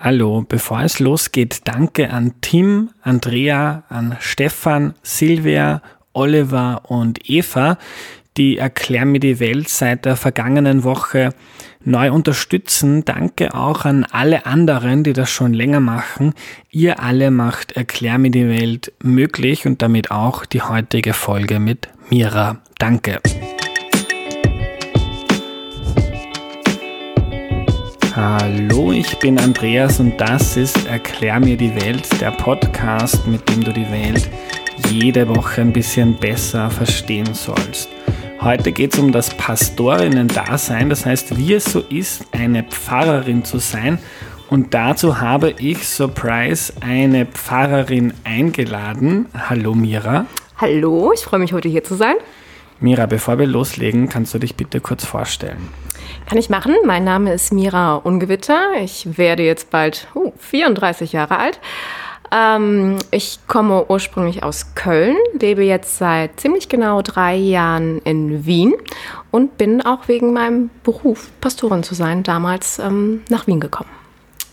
Hallo, 0.00 0.44
bevor 0.48 0.82
es 0.82 1.00
losgeht, 1.00 1.62
danke 1.64 2.10
an 2.10 2.34
Tim, 2.40 2.90
Andrea, 3.02 3.82
an 3.88 4.16
Stefan, 4.20 4.94
Silvia, 5.02 5.82
Oliver 6.12 6.82
und 6.86 7.28
Eva, 7.28 7.78
die 8.36 8.58
Erklär 8.58 9.04
mir 9.04 9.18
die 9.18 9.40
Welt 9.40 9.68
seit 9.68 10.04
der 10.04 10.14
vergangenen 10.14 10.84
Woche 10.84 11.30
neu 11.84 12.12
unterstützen. 12.12 13.04
Danke 13.04 13.54
auch 13.54 13.84
an 13.84 14.04
alle 14.04 14.46
anderen, 14.46 15.02
die 15.02 15.14
das 15.14 15.30
schon 15.30 15.52
länger 15.52 15.80
machen. 15.80 16.32
Ihr 16.70 17.02
alle 17.02 17.32
macht 17.32 17.72
Erklär 17.72 18.18
mir 18.18 18.30
die 18.30 18.48
Welt 18.48 18.92
möglich 19.02 19.66
und 19.66 19.82
damit 19.82 20.12
auch 20.12 20.46
die 20.46 20.62
heutige 20.62 21.12
Folge 21.12 21.58
mit 21.58 21.88
Mira. 22.08 22.58
Danke. 22.78 23.20
Hallo, 28.20 28.90
ich 28.90 29.16
bin 29.20 29.38
Andreas 29.38 30.00
und 30.00 30.20
das 30.20 30.56
ist 30.56 30.88
Erklär 30.88 31.38
mir 31.38 31.56
die 31.56 31.72
Welt, 31.76 32.20
der 32.20 32.32
Podcast, 32.32 33.24
mit 33.28 33.48
dem 33.48 33.62
du 33.62 33.72
die 33.72 33.88
Welt 33.92 34.28
jede 34.90 35.28
Woche 35.28 35.60
ein 35.60 35.72
bisschen 35.72 36.16
besser 36.16 36.68
verstehen 36.68 37.32
sollst. 37.32 37.88
Heute 38.40 38.72
geht 38.72 38.94
es 38.94 38.98
um 38.98 39.12
das 39.12 39.32
Pastorinnen-Dasein, 39.34 40.90
das 40.90 41.06
heißt, 41.06 41.38
wie 41.38 41.54
es 41.54 41.66
so 41.66 41.78
ist, 41.90 42.24
eine 42.32 42.64
Pfarrerin 42.64 43.44
zu 43.44 43.58
sein. 43.58 44.00
Und 44.50 44.74
dazu 44.74 45.20
habe 45.20 45.54
ich, 45.56 45.86
Surprise, 45.86 46.72
eine 46.80 47.24
Pfarrerin 47.24 48.14
eingeladen. 48.24 49.26
Hallo 49.48 49.76
Mira. 49.76 50.26
Hallo, 50.56 51.12
ich 51.14 51.20
freue 51.20 51.38
mich 51.38 51.52
heute 51.52 51.68
hier 51.68 51.84
zu 51.84 51.94
sein. 51.94 52.16
Mira, 52.80 53.06
bevor 53.06 53.38
wir 53.38 53.46
loslegen, 53.46 54.08
kannst 54.08 54.34
du 54.34 54.38
dich 54.38 54.54
bitte 54.54 54.80
kurz 54.80 55.04
vorstellen? 55.04 55.68
Kann 56.26 56.38
ich 56.38 56.48
machen. 56.48 56.74
Mein 56.86 57.04
Name 57.04 57.32
ist 57.32 57.52
Mira 57.52 57.96
Ungewitter. 57.96 58.74
Ich 58.80 59.18
werde 59.18 59.42
jetzt 59.42 59.70
bald 59.70 60.06
uh, 60.14 60.32
34 60.38 61.12
Jahre 61.12 61.38
alt. 61.38 61.60
Ähm, 62.30 62.96
ich 63.10 63.40
komme 63.46 63.86
ursprünglich 63.88 64.42
aus 64.42 64.74
Köln, 64.74 65.16
lebe 65.40 65.64
jetzt 65.64 65.98
seit 65.98 66.38
ziemlich 66.38 66.68
genau 66.68 67.02
drei 67.02 67.34
Jahren 67.34 67.98
in 68.02 68.44
Wien 68.44 68.74
und 69.30 69.56
bin 69.58 69.80
auch 69.82 70.08
wegen 70.08 70.32
meinem 70.32 70.70
Beruf, 70.84 71.30
Pastorin 71.40 71.82
zu 71.82 71.94
sein, 71.94 72.22
damals 72.22 72.78
ähm, 72.78 73.22
nach 73.28 73.46
Wien 73.46 73.60
gekommen. 73.60 73.90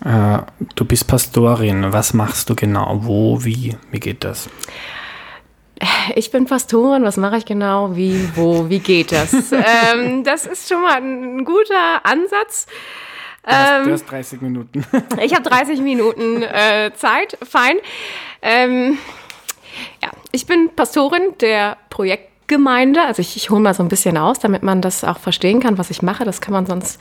Äh, 0.03 0.39
du 0.75 0.85
bist 0.85 1.07
Pastorin. 1.07 1.91
Was 1.91 2.13
machst 2.13 2.49
du 2.49 2.55
genau? 2.55 2.99
Wo, 3.01 3.43
wie? 3.43 3.75
Wie 3.91 3.99
geht 3.99 4.23
das? 4.23 4.49
Ich 6.15 6.31
bin 6.31 6.45
Pastorin, 6.45 7.03
was 7.03 7.17
mache 7.17 7.37
ich 7.37 7.45
genau? 7.45 7.95
Wie, 7.95 8.29
wo, 8.35 8.69
wie 8.69 8.79
geht 8.79 9.11
das? 9.11 9.33
ähm, 9.51 10.23
das 10.23 10.45
ist 10.45 10.69
schon 10.69 10.81
mal 10.81 10.97
ein 11.01 11.43
guter 11.43 12.05
Ansatz. 12.05 12.67
Du 13.43 13.51
hast, 13.51 13.71
du 13.71 13.89
ähm, 13.89 13.93
hast 13.93 14.05
30 14.05 14.41
Minuten. 14.41 14.85
ich 15.21 15.33
habe 15.35 15.47
30 15.47 15.81
Minuten 15.81 16.41
äh, 16.41 16.91
Zeit, 16.95 17.37
fein. 17.47 17.77
Ähm, 18.41 18.97
ja, 20.01 20.09
ich 20.31 20.45
bin 20.45 20.69
Pastorin 20.75 21.33
der 21.41 21.77
Projektgemeinde. 21.89 23.01
Also 23.03 23.21
ich, 23.21 23.35
ich 23.35 23.49
hole 23.49 23.61
mal 23.61 23.73
so 23.73 23.83
ein 23.83 23.89
bisschen 23.89 24.17
aus, 24.17 24.39
damit 24.39 24.63
man 24.63 24.81
das 24.81 25.03
auch 25.03 25.19
verstehen 25.19 25.59
kann, 25.59 25.77
was 25.77 25.89
ich 25.89 26.01
mache. 26.01 26.23
Das 26.23 26.41
kann 26.41 26.53
man 26.53 26.65
sonst, 26.65 26.99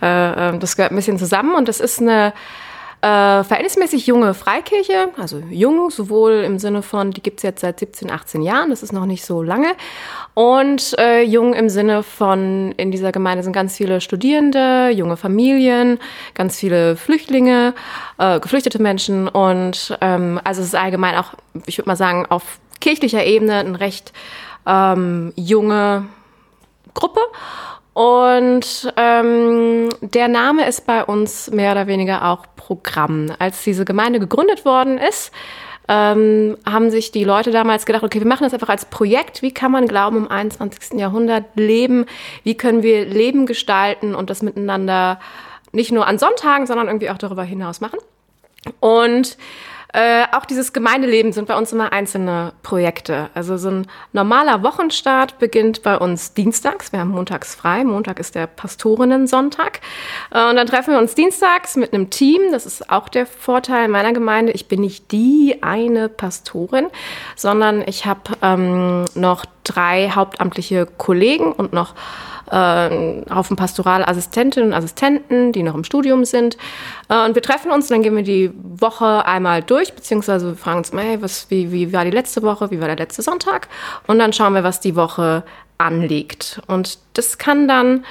äh, 0.00 0.50
äh 0.50 0.58
das 0.58 0.76
gehört 0.76 0.92
ein 0.92 0.96
bisschen 0.96 1.18
zusammen. 1.18 1.54
Und 1.54 1.68
das 1.68 1.80
ist 1.80 2.00
eine 2.00 2.32
äh, 3.04 3.44
verhältnismäßig 3.44 4.06
junge 4.06 4.32
Freikirche, 4.32 5.10
also 5.18 5.42
jung, 5.50 5.90
sowohl 5.90 6.42
im 6.42 6.58
Sinne 6.58 6.80
von, 6.80 7.10
die 7.10 7.20
gibt 7.20 7.40
es 7.40 7.42
jetzt 7.42 7.60
seit 7.60 7.78
17, 7.78 8.10
18 8.10 8.40
Jahren, 8.40 8.70
das 8.70 8.82
ist 8.82 8.92
noch 8.92 9.04
nicht 9.04 9.26
so 9.26 9.42
lange. 9.42 9.74
Und 10.32 10.96
äh, 10.98 11.22
jung 11.22 11.52
im 11.52 11.68
Sinne 11.68 12.02
von, 12.02 12.72
in 12.78 12.90
dieser 12.90 13.12
Gemeinde 13.12 13.44
sind 13.44 13.52
ganz 13.52 13.76
viele 13.76 14.00
Studierende, 14.00 14.88
junge 14.88 15.18
Familien, 15.18 15.98
ganz 16.32 16.58
viele 16.58 16.96
Flüchtlinge, 16.96 17.74
äh, 18.16 18.40
geflüchtete 18.40 18.80
Menschen. 18.80 19.28
Und 19.28 19.98
ähm, 20.00 20.40
also 20.42 20.62
es 20.62 20.68
ist 20.68 20.74
allgemein 20.74 21.16
auch, 21.16 21.34
ich 21.66 21.76
würde 21.76 21.90
mal 21.90 21.96
sagen, 21.96 22.24
auf 22.30 22.58
kirchlicher 22.80 23.22
Ebene 23.22 23.56
eine 23.56 23.80
recht 23.80 24.14
ähm, 24.66 25.34
junge 25.36 26.06
Gruppe. 26.94 27.20
Und 27.94 28.92
ähm, 28.96 29.88
der 30.00 30.26
Name 30.26 30.68
ist 30.68 30.84
bei 30.84 31.04
uns 31.04 31.50
mehr 31.50 31.72
oder 31.72 31.86
weniger 31.86 32.24
auch 32.24 32.44
Programm. 32.56 33.30
Als 33.38 33.62
diese 33.62 33.84
Gemeinde 33.84 34.18
gegründet 34.18 34.64
worden 34.64 34.98
ist, 34.98 35.32
ähm, 35.86 36.56
haben 36.66 36.90
sich 36.90 37.12
die 37.12 37.22
Leute 37.22 37.52
damals 37.52 37.86
gedacht, 37.86 38.02
okay, 38.02 38.18
wir 38.18 38.26
machen 38.26 38.42
das 38.42 38.52
einfach 38.52 38.68
als 38.68 38.86
Projekt. 38.86 39.42
Wie 39.42 39.52
kann 39.52 39.70
man 39.70 39.86
Glauben 39.86 40.16
im 40.16 40.30
21. 40.30 40.98
Jahrhundert 40.98 41.44
leben? 41.54 42.06
Wie 42.42 42.56
können 42.56 42.82
wir 42.82 43.04
Leben 43.04 43.46
gestalten 43.46 44.14
und 44.14 44.28
das 44.28 44.42
miteinander 44.42 45.20
nicht 45.70 45.92
nur 45.92 46.06
an 46.06 46.18
Sonntagen, 46.18 46.66
sondern 46.66 46.88
irgendwie 46.88 47.10
auch 47.10 47.18
darüber 47.18 47.44
hinaus 47.44 47.80
machen? 47.80 47.98
Und 48.80 49.36
äh, 49.94 50.24
auch 50.32 50.44
dieses 50.44 50.72
Gemeindeleben 50.72 51.32
sind 51.32 51.46
bei 51.46 51.56
uns 51.56 51.72
immer 51.72 51.92
einzelne 51.92 52.52
Projekte. 52.64 53.30
Also 53.32 53.56
so 53.56 53.70
ein 53.70 53.86
normaler 54.12 54.64
Wochenstart 54.64 55.38
beginnt 55.38 55.84
bei 55.84 55.96
uns 55.96 56.34
dienstags. 56.34 56.92
Wir 56.92 56.98
haben 56.98 57.10
montags 57.10 57.54
frei. 57.54 57.84
Montag 57.84 58.18
ist 58.18 58.34
der 58.34 58.48
Pastorinnen-Sonntag. 58.48 59.80
Äh, 60.32 60.50
und 60.50 60.56
dann 60.56 60.66
treffen 60.66 60.94
wir 60.94 60.98
uns 60.98 61.14
dienstags 61.14 61.76
mit 61.76 61.94
einem 61.94 62.10
Team. 62.10 62.42
Das 62.50 62.66
ist 62.66 62.90
auch 62.90 63.08
der 63.08 63.24
Vorteil 63.24 63.86
meiner 63.86 64.12
Gemeinde. 64.12 64.50
Ich 64.50 64.66
bin 64.66 64.80
nicht 64.80 65.12
die 65.12 65.62
eine 65.62 66.08
Pastorin, 66.08 66.88
sondern 67.36 67.84
ich 67.86 68.04
habe 68.04 68.32
ähm, 68.42 69.04
noch 69.14 69.44
drei 69.62 70.10
hauptamtliche 70.10 70.86
Kollegen 70.86 71.52
und 71.52 71.72
noch 71.72 71.94
äh, 72.50 73.22
Haufen 73.32 73.56
Pastoralassistentinnen 73.56 74.70
und 74.70 74.74
Assistenten, 74.74 75.52
die 75.52 75.62
noch 75.62 75.74
im 75.74 75.84
Studium 75.84 76.24
sind. 76.24 76.56
Äh, 77.08 77.24
und 77.24 77.34
wir 77.34 77.42
treffen 77.42 77.70
uns, 77.70 77.88
dann 77.88 78.02
gehen 78.02 78.16
wir 78.16 78.22
die 78.22 78.50
Woche 78.54 79.26
einmal 79.26 79.62
durch, 79.62 79.94
beziehungsweise 79.94 80.48
wir 80.48 80.56
fragen 80.56 80.78
uns 80.78 80.92
hey, 80.92 81.20
was, 81.20 81.50
wie, 81.50 81.72
wie 81.72 81.92
war 81.92 82.04
die 82.04 82.10
letzte 82.10 82.42
Woche, 82.42 82.70
wie 82.70 82.80
war 82.80 82.88
der 82.88 82.96
letzte 82.96 83.22
Sonntag? 83.22 83.68
Und 84.06 84.18
dann 84.18 84.32
schauen 84.32 84.54
wir, 84.54 84.64
was 84.64 84.80
die 84.80 84.96
Woche 84.96 85.44
anliegt. 85.78 86.60
Und 86.66 86.98
das 87.14 87.38
kann 87.38 87.68
dann 87.68 88.04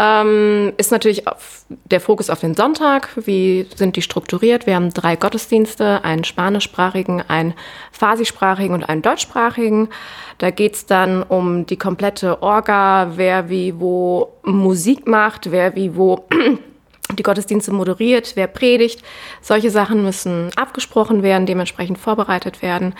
ähm, 0.00 0.72
ist 0.78 0.90
natürlich 0.90 1.24
der 1.68 2.00
Fokus 2.00 2.30
auf 2.30 2.40
den 2.40 2.54
Sonntag. 2.54 3.10
Wie 3.16 3.66
sind 3.74 3.96
die 3.96 4.02
strukturiert? 4.02 4.66
Wir 4.66 4.76
haben 4.76 4.94
drei 4.94 5.14
Gottesdienste, 5.14 6.02
einen 6.04 6.24
spanischsprachigen, 6.24 7.22
einen 7.28 7.52
farsischsprachigen 7.92 8.74
und 8.74 8.84
einen 8.84 9.02
deutschsprachigen. 9.02 9.90
Da 10.38 10.50
geht's 10.50 10.86
dann 10.86 11.22
um 11.22 11.66
die 11.66 11.76
komplette 11.76 12.42
Orga, 12.42 13.12
wer 13.16 13.50
wie 13.50 13.78
wo 13.78 14.32
Musik 14.42 15.06
macht, 15.06 15.50
wer 15.50 15.76
wie 15.76 15.94
wo 15.94 16.24
die 17.12 17.22
Gottesdienste 17.22 17.72
moderiert, 17.72 18.32
wer 18.34 18.46
predigt. 18.46 19.02
Solche 19.40 19.70
Sachen 19.70 20.02
müssen 20.02 20.50
abgesprochen 20.56 21.22
werden, 21.22 21.46
dementsprechend 21.46 21.98
vorbereitet 21.98 22.62
werden. 22.62 22.94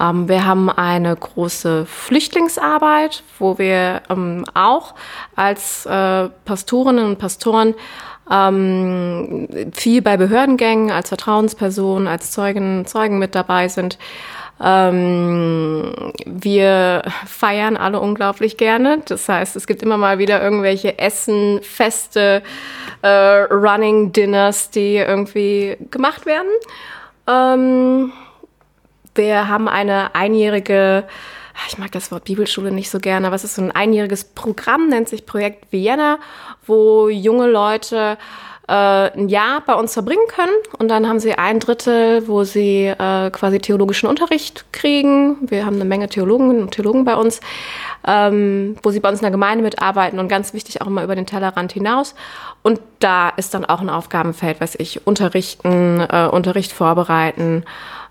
Ähm, 0.00 0.28
wir 0.28 0.44
haben 0.44 0.70
eine 0.70 1.14
große 1.14 1.86
Flüchtlingsarbeit, 1.86 3.22
wo 3.38 3.58
wir 3.58 4.02
ähm, 4.08 4.44
auch 4.54 4.94
als 5.36 5.86
äh, 5.86 6.28
Pastorinnen 6.44 7.04
und 7.04 7.18
Pastoren 7.18 7.74
ähm, 8.30 9.48
viel 9.72 10.02
bei 10.02 10.16
Behördengängen, 10.16 10.90
als 10.90 11.08
Vertrauenspersonen, 11.08 12.08
als 12.08 12.30
Zeugen, 12.30 12.86
Zeugen 12.86 13.18
mit 13.18 13.34
dabei 13.34 13.68
sind. 13.68 13.98
Ähm, 14.62 16.12
wir 16.24 17.02
feiern 17.26 17.76
alle 17.76 18.00
unglaublich 18.00 18.56
gerne. 18.56 19.02
Das 19.06 19.28
heißt, 19.28 19.56
es 19.56 19.66
gibt 19.66 19.82
immer 19.82 19.96
mal 19.96 20.18
wieder 20.18 20.42
irgendwelche 20.42 20.98
Essen, 20.98 21.60
Feste, 21.62 22.42
äh, 23.02 23.08
Running 23.08 24.12
Dinners, 24.12 24.70
die 24.70 24.96
irgendwie 24.96 25.76
gemacht 25.90 26.26
werden. 26.26 26.48
Ähm, 27.28 28.12
wir 29.14 29.48
haben 29.48 29.68
eine 29.68 30.14
einjährige 30.14 31.04
ich 31.68 31.78
mag 31.78 31.92
das 31.92 32.10
Wort 32.10 32.24
Bibelschule 32.24 32.70
nicht 32.70 32.90
so 32.90 32.98
gerne, 32.98 33.26
aber 33.26 33.36
es 33.36 33.44
ist 33.44 33.56
so 33.56 33.62
ein 33.62 33.72
einjähriges 33.72 34.24
Programm, 34.24 34.88
nennt 34.88 35.08
sich 35.08 35.26
Projekt 35.26 35.70
Vienna, 35.70 36.18
wo 36.66 37.08
junge 37.08 37.46
Leute 37.46 38.18
äh, 38.68 38.72
ein 38.72 39.28
Jahr 39.28 39.62
bei 39.66 39.74
uns 39.74 39.92
verbringen 39.92 40.26
können 40.28 40.52
und 40.78 40.88
dann 40.88 41.08
haben 41.08 41.18
sie 41.18 41.34
ein 41.34 41.58
Drittel, 41.58 42.28
wo 42.28 42.44
sie 42.44 42.86
äh, 42.86 43.30
quasi 43.30 43.58
theologischen 43.58 44.08
Unterricht 44.08 44.64
kriegen. 44.72 45.36
Wir 45.42 45.66
haben 45.66 45.76
eine 45.76 45.84
Menge 45.84 46.08
Theologen 46.08 46.60
und 46.60 46.70
Theologen 46.70 47.04
bei 47.04 47.16
uns, 47.16 47.40
ähm, 48.06 48.76
wo 48.82 48.90
sie 48.90 49.00
bei 49.00 49.08
uns 49.08 49.18
in 49.18 49.24
der 49.24 49.30
Gemeinde 49.32 49.64
mitarbeiten 49.64 50.18
und 50.18 50.28
ganz 50.28 50.54
wichtig 50.54 50.80
auch 50.80 50.86
immer 50.86 51.02
über 51.02 51.16
den 51.16 51.26
Tellerrand 51.26 51.72
hinaus. 51.72 52.14
Und 52.62 52.80
da 53.00 53.30
ist 53.30 53.54
dann 53.54 53.64
auch 53.64 53.80
ein 53.80 53.90
Aufgabenfeld, 53.90 54.60
was 54.60 54.76
ich 54.76 55.06
unterrichten, 55.06 56.00
äh, 56.00 56.28
Unterricht 56.30 56.72
vorbereiten. 56.72 57.64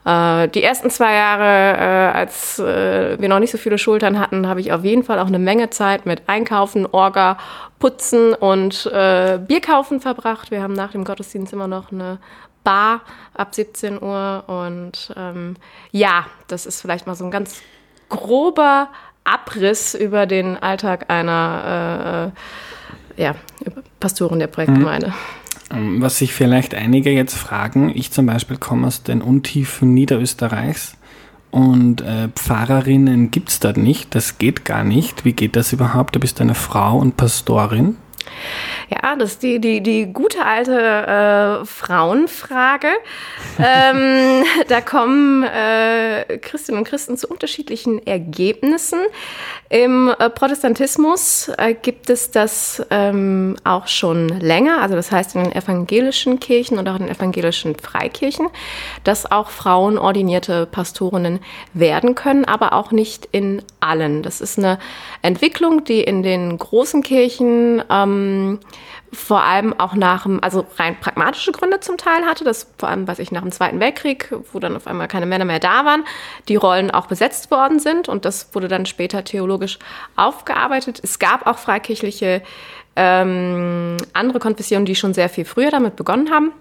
Äh, 0.05 0.47
die 0.49 0.63
ersten 0.63 0.89
zwei 0.89 1.13
Jahre, 1.13 1.43
äh, 1.43 2.17
als 2.17 2.59
äh, 2.59 3.19
wir 3.19 3.29
noch 3.29 3.39
nicht 3.39 3.51
so 3.51 3.57
viele 3.57 3.77
Schultern 3.77 4.19
hatten, 4.19 4.47
habe 4.47 4.59
ich 4.59 4.71
auf 4.71 4.83
jeden 4.83 5.03
Fall 5.03 5.19
auch 5.19 5.27
eine 5.27 5.39
Menge 5.39 5.69
Zeit 5.69 6.05
mit 6.05 6.23
Einkaufen, 6.27 6.87
Orga, 6.91 7.37
Putzen 7.79 8.33
und 8.35 8.83
Bierkaufen 9.47 10.01
verbracht. 10.01 10.51
Wir 10.51 10.61
haben 10.61 10.73
nach 10.73 10.91
dem 10.91 11.03
Gottesdienst 11.03 11.51
immer 11.51 11.67
noch 11.67 11.91
eine 11.91 12.19
Bar 12.63 13.01
ab 13.33 13.55
17 13.55 14.01
Uhr. 14.01 14.43
Und 14.45 15.11
ähm, 15.17 15.55
ja, 15.91 16.27
das 16.47 16.67
ist 16.67 16.81
vielleicht 16.81 17.07
mal 17.07 17.15
so 17.15 17.25
ein 17.25 17.31
ganz 17.31 17.61
grober 18.09 18.89
Abriss 19.23 19.95
über 19.95 20.27
den 20.27 20.61
Alltag 20.61 21.05
einer 21.09 22.31
äh, 23.17 23.21
ja, 23.21 23.35
Pastorin 23.99 24.37
der 24.37 24.47
Projektgemeinde. 24.47 25.07
Mhm. 25.07 25.40
Ähm, 25.71 26.01
was 26.01 26.17
sich 26.17 26.33
vielleicht 26.33 26.75
einige 26.75 27.11
jetzt 27.11 27.35
fragen, 27.35 27.91
ich 27.93 28.11
zum 28.11 28.25
Beispiel 28.25 28.57
komme 28.57 28.87
aus 28.87 29.03
den 29.03 29.21
Untiefen 29.21 29.93
Niederösterreichs 29.93 30.97
und 31.51 32.01
äh, 32.01 32.29
Pfarrerinnen 32.29 33.29
gibt 33.29 33.49
es 33.49 33.59
dort 33.59 33.77
nicht, 33.77 34.15
das 34.15 34.37
geht 34.37 34.65
gar 34.65 34.83
nicht. 34.83 35.25
Wie 35.25 35.33
geht 35.33 35.55
das 35.55 35.73
überhaupt? 35.73 36.15
Du 36.15 36.19
bist 36.19 36.39
eine 36.41 36.55
Frau 36.55 36.97
und 36.97 37.17
Pastorin. 37.17 37.97
Ja, 38.89 39.15
das 39.15 39.31
ist 39.31 39.43
die, 39.43 39.59
die, 39.59 39.81
die 39.81 40.11
gute 40.11 40.45
alte 40.45 41.61
äh, 41.61 41.65
Frauenfrage. 41.65 42.89
ähm, 43.59 44.43
da 44.67 44.81
kommen 44.81 45.43
äh, 45.43 46.37
Christinnen 46.39 46.79
und 46.79 46.87
Christen 46.87 47.17
zu 47.17 47.27
unterschiedlichen 47.27 48.05
Ergebnissen. 48.05 48.99
Im 49.69 50.13
äh, 50.19 50.29
Protestantismus 50.29 51.49
äh, 51.57 51.73
gibt 51.73 52.09
es 52.09 52.31
das 52.31 52.85
ähm, 52.89 53.55
auch 53.63 53.87
schon 53.87 54.27
länger, 54.27 54.81
also 54.81 54.95
das 54.95 55.11
heißt 55.11 55.35
in 55.35 55.45
den 55.45 55.53
evangelischen 55.53 56.39
Kirchen 56.41 56.77
und 56.77 56.89
auch 56.89 56.95
in 56.95 57.05
den 57.05 57.15
evangelischen 57.15 57.75
Freikirchen, 57.77 58.49
dass 59.05 59.31
auch 59.31 59.49
Frauen 59.49 59.97
ordinierte 59.97 60.65
Pastorinnen 60.65 61.39
werden 61.73 62.15
können, 62.15 62.43
aber 62.43 62.73
auch 62.73 62.91
nicht 62.91 63.29
in 63.31 63.61
allen. 63.79 64.23
Das 64.23 64.41
ist 64.41 64.57
eine 64.57 64.77
Entwicklung, 65.21 65.85
die 65.85 66.01
in 66.01 66.21
den 66.21 66.57
großen 66.57 67.01
Kirchen 67.01 67.81
ähm, 67.89 68.20
vor 69.13 69.43
allem 69.43 69.77
auch 69.77 69.93
nach 69.93 70.23
dem, 70.23 70.41
also 70.41 70.65
rein 70.77 70.97
pragmatische 70.99 71.51
Gründe 71.51 71.79
zum 71.81 71.97
Teil 71.97 72.25
hatte, 72.25 72.43
das 72.43 72.67
vor 72.77 72.89
allem, 72.89 73.07
weiß 73.07 73.19
ich, 73.19 73.31
nach 73.31 73.41
dem 73.41 73.51
Zweiten 73.51 73.79
Weltkrieg, 73.79 74.33
wo 74.53 74.59
dann 74.59 74.75
auf 74.75 74.87
einmal 74.87 75.07
keine 75.07 75.25
Männer 75.25 75.45
mehr 75.45 75.59
da 75.59 75.85
waren, 75.85 76.03
die 76.47 76.55
Rollen 76.55 76.91
auch 76.91 77.07
besetzt 77.07 77.51
worden 77.51 77.79
sind 77.79 78.07
und 78.07 78.23
das 78.25 78.53
wurde 78.55 78.67
dann 78.67 78.85
später 78.85 79.23
theologisch 79.23 79.79
aufgearbeitet. 80.15 80.99
Es 81.03 81.19
gab 81.19 81.45
auch 81.45 81.57
freikirchliche 81.57 82.41
ähm, 82.95 83.97
andere 84.13 84.39
Konfessionen, 84.39 84.85
die 84.85 84.95
schon 84.95 85.13
sehr 85.13 85.29
viel 85.29 85.45
früher 85.45 85.71
damit 85.71 85.95
begonnen 85.95 86.31
haben. 86.31 86.51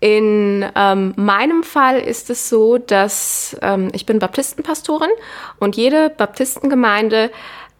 In 0.00 0.64
ähm, 0.74 1.12
meinem 1.16 1.62
Fall 1.62 1.98
ist 1.98 2.30
es 2.30 2.48
so, 2.48 2.78
dass 2.78 3.54
ähm, 3.60 3.90
ich 3.92 4.06
bin 4.06 4.18
Baptistenpastorin 4.18 5.10
und 5.58 5.76
jede 5.76 6.08
Baptistengemeinde 6.08 7.30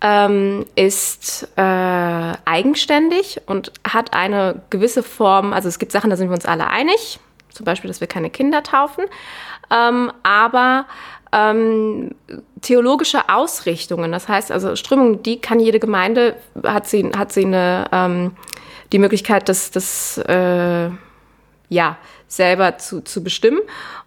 ähm, 0.00 0.64
ist 0.76 1.48
äh, 1.56 1.62
eigenständig 2.44 3.40
und 3.46 3.72
hat 3.86 4.14
eine 4.14 4.62
gewisse 4.70 5.02
Form, 5.02 5.52
also 5.52 5.68
es 5.68 5.78
gibt 5.78 5.92
Sachen, 5.92 6.10
da 6.10 6.16
sind 6.16 6.28
wir 6.28 6.34
uns 6.34 6.46
alle 6.46 6.68
einig, 6.68 7.20
zum 7.50 7.64
Beispiel, 7.64 7.88
dass 7.88 8.00
wir 8.00 8.08
keine 8.08 8.30
Kinder 8.30 8.62
taufen, 8.62 9.04
ähm, 9.70 10.10
aber 10.22 10.86
ähm, 11.32 12.14
theologische 12.60 13.28
Ausrichtungen, 13.28 14.10
das 14.10 14.28
heißt 14.28 14.50
also 14.50 14.74
Strömungen, 14.74 15.22
die 15.22 15.40
kann 15.40 15.60
jede 15.60 15.78
Gemeinde, 15.78 16.36
hat 16.64 16.88
sie, 16.88 17.10
hat 17.16 17.32
sie 17.32 17.44
eine, 17.44 17.86
ähm, 17.92 18.32
die 18.92 18.98
Möglichkeit, 18.98 19.48
das, 19.48 19.70
das 19.70 20.18
äh, 20.18 20.90
ja, 21.68 21.96
selber 22.26 22.78
zu, 22.78 23.02
zu 23.02 23.22
bestimmen. 23.22 23.60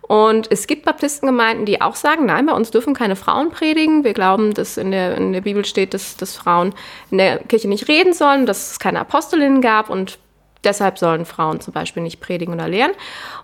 Und 0.07 0.51
es 0.51 0.67
gibt 0.67 0.83
Baptistengemeinden, 0.85 1.65
die 1.65 1.81
auch 1.81 1.95
sagen, 1.95 2.25
nein, 2.25 2.45
bei 2.45 2.53
uns 2.53 2.71
dürfen 2.71 2.93
keine 2.93 3.15
Frauen 3.15 3.51
predigen. 3.51 4.03
Wir 4.03 4.13
glauben, 4.13 4.53
dass 4.53 4.77
in 4.77 4.91
der, 4.91 5.15
in 5.15 5.31
der 5.31 5.41
Bibel 5.41 5.63
steht, 5.63 5.93
dass, 5.93 6.17
dass 6.17 6.35
Frauen 6.35 6.73
in 7.09 7.17
der 7.17 7.37
Kirche 7.39 7.69
nicht 7.69 7.87
reden 7.87 8.13
sollen, 8.13 8.45
dass 8.45 8.71
es 8.71 8.79
keine 8.79 8.99
Apostolinnen 8.99 9.61
gab 9.61 9.89
und 9.89 10.19
Deshalb 10.63 10.97
sollen 10.97 11.25
Frauen 11.25 11.59
zum 11.59 11.73
Beispiel 11.73 12.03
nicht 12.03 12.19
predigen 12.19 12.53
oder 12.53 12.67
lehren. 12.67 12.91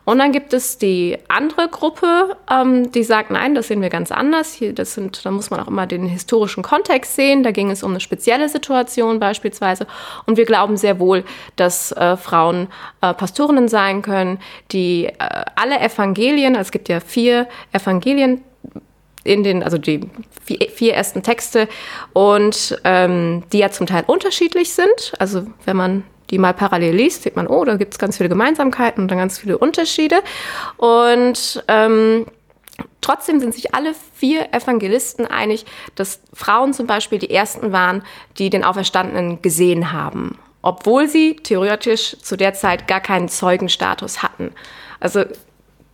Und 0.05 0.19
dann 0.19 0.31
gibt 0.31 0.53
es 0.53 0.77
die 0.77 1.17
andere 1.27 1.67
Gruppe, 1.67 2.37
ähm, 2.49 2.91
die 2.91 3.03
sagt, 3.03 3.31
nein, 3.31 3.55
das 3.55 3.67
sehen 3.67 3.81
wir 3.81 3.89
ganz 3.89 4.11
anders. 4.11 4.53
Hier, 4.53 4.73
das 4.73 4.93
sind, 4.93 5.25
da 5.25 5.31
muss 5.31 5.49
man 5.49 5.59
auch 5.59 5.67
immer 5.67 5.85
den 5.85 6.05
historischen 6.05 6.63
Kontext 6.63 7.15
sehen. 7.15 7.43
Da 7.43 7.51
ging 7.51 7.71
es 7.71 7.83
um 7.83 7.91
eine 7.91 7.99
spezielle 7.99 8.49
Situation 8.49 9.19
beispielsweise. 9.19 9.85
Und 10.25 10.37
wir 10.37 10.45
glauben 10.45 10.77
sehr 10.77 10.99
wohl, 10.99 11.23
dass 11.55 11.91
äh, 11.91 12.15
Frauen 12.17 12.67
äh, 13.01 13.13
Pastorinnen 13.13 13.67
sein 13.67 14.01
können, 14.01 14.39
die 14.71 15.05
äh, 15.05 15.13
alle 15.55 15.79
Evangelien, 15.79 16.55
also 16.55 16.67
es 16.67 16.71
gibt 16.71 16.89
ja 16.89 16.99
vier 16.99 17.47
Evangelien, 17.73 18.43
in 19.23 19.43
den, 19.43 19.63
also 19.63 19.77
die 19.77 20.01
vier, 20.45 20.93
ersten 20.93 21.21
Texte 21.21 21.67
und 22.13 22.79
ähm, 22.83 23.43
die 23.51 23.59
ja 23.59 23.69
zum 23.69 23.85
Teil 23.85 24.03
unterschiedlich 24.07 24.73
sind. 24.73 25.13
Also 25.19 25.45
wenn 25.65 25.77
man 25.77 26.03
die 26.29 26.37
mal 26.37 26.53
parallel 26.53 26.95
liest, 26.95 27.23
sieht 27.23 27.35
man, 27.35 27.47
oh, 27.47 27.63
da 27.65 27.75
gibt 27.75 27.93
es 27.93 27.99
ganz 27.99 28.17
viele 28.17 28.29
Gemeinsamkeiten 28.29 29.03
und 29.03 29.11
dann 29.11 29.17
ganz 29.17 29.39
viele 29.39 29.57
Unterschiede. 29.57 30.21
Und 30.77 31.63
ähm, 31.67 32.25
Trotzdem 33.01 33.39
sind 33.39 33.53
sich 33.53 33.73
alle 33.73 33.93
vier 34.13 34.53
Evangelisten 34.53 35.25
einig, 35.25 35.65
dass 35.95 36.21
Frauen 36.33 36.73
zum 36.73 36.87
Beispiel 36.87 37.19
die 37.19 37.29
ersten 37.29 37.71
waren, 37.71 38.03
die 38.37 38.49
den 38.49 38.63
Auferstandenen 38.63 39.41
gesehen 39.41 39.91
haben, 39.91 40.37
obwohl 40.61 41.07
sie 41.07 41.35
theoretisch 41.37 42.17
zu 42.21 42.35
der 42.35 42.53
Zeit 42.53 42.87
gar 42.87 42.99
keinen 42.99 43.29
Zeugenstatus 43.29 44.21
hatten. 44.21 44.51
Also 44.99 45.23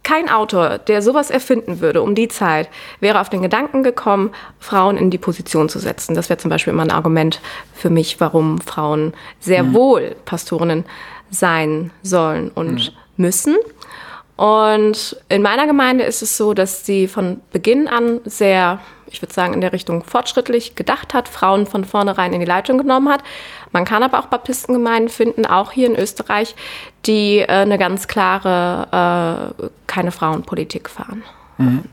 kein 0.05 0.29
Autor, 0.29 0.77
der 0.77 1.01
sowas 1.01 1.29
erfinden 1.29 1.81
würde 1.81 2.01
um 2.01 2.15
die 2.15 2.29
Zeit, 2.29 2.69
wäre 3.01 3.19
auf 3.19 3.29
den 3.29 3.41
Gedanken 3.41 3.83
gekommen, 3.83 4.31
Frauen 4.59 4.95
in 4.95 5.09
die 5.09 5.17
Position 5.17 5.67
zu 5.67 5.79
setzen. 5.79 6.15
Das 6.15 6.29
wäre 6.29 6.37
zum 6.37 6.49
Beispiel 6.49 6.71
immer 6.71 6.83
ein 6.83 6.91
Argument 6.91 7.41
für 7.73 7.89
mich, 7.89 8.21
warum 8.21 8.61
Frauen 8.61 9.13
sehr 9.39 9.63
mhm. 9.63 9.73
wohl 9.73 10.15
Pastorinnen 10.23 10.85
sein 11.31 11.91
sollen 12.03 12.49
und 12.49 12.75
mhm. 12.75 12.93
müssen. 13.17 13.57
Und 14.35 15.15
in 15.29 15.41
meiner 15.41 15.65
Gemeinde 15.65 16.03
ist 16.03 16.21
es 16.21 16.35
so, 16.35 16.53
dass 16.53 16.85
sie 16.85 17.07
von 17.07 17.39
Beginn 17.51 17.87
an 17.87 18.19
sehr, 18.25 18.79
ich 19.07 19.21
würde 19.21 19.33
sagen, 19.33 19.53
in 19.53 19.61
der 19.61 19.71
Richtung 19.71 20.03
fortschrittlich 20.03 20.75
gedacht 20.75 21.13
hat, 21.13 21.29
Frauen 21.29 21.65
von 21.65 21.85
vornherein 21.85 22.33
in 22.33 22.41
die 22.41 22.45
Leitung 22.45 22.77
genommen 22.77 23.09
hat. 23.09 23.23
Man 23.71 23.85
kann 23.85 24.03
aber 24.03 24.19
auch 24.19 24.25
Baptistengemeinden 24.25 25.09
finden, 25.09 25.45
auch 25.45 25.71
hier 25.71 25.87
in 25.87 25.95
Österreich, 25.95 26.55
die 27.05 27.39
äh, 27.39 27.47
eine 27.47 27.77
ganz 27.77 28.07
klare, 28.07 29.53
äh, 29.61 29.67
keine 29.87 30.11
Frauenpolitik 30.11 30.89
fahren. 30.89 31.23
Mhm. 31.57 31.83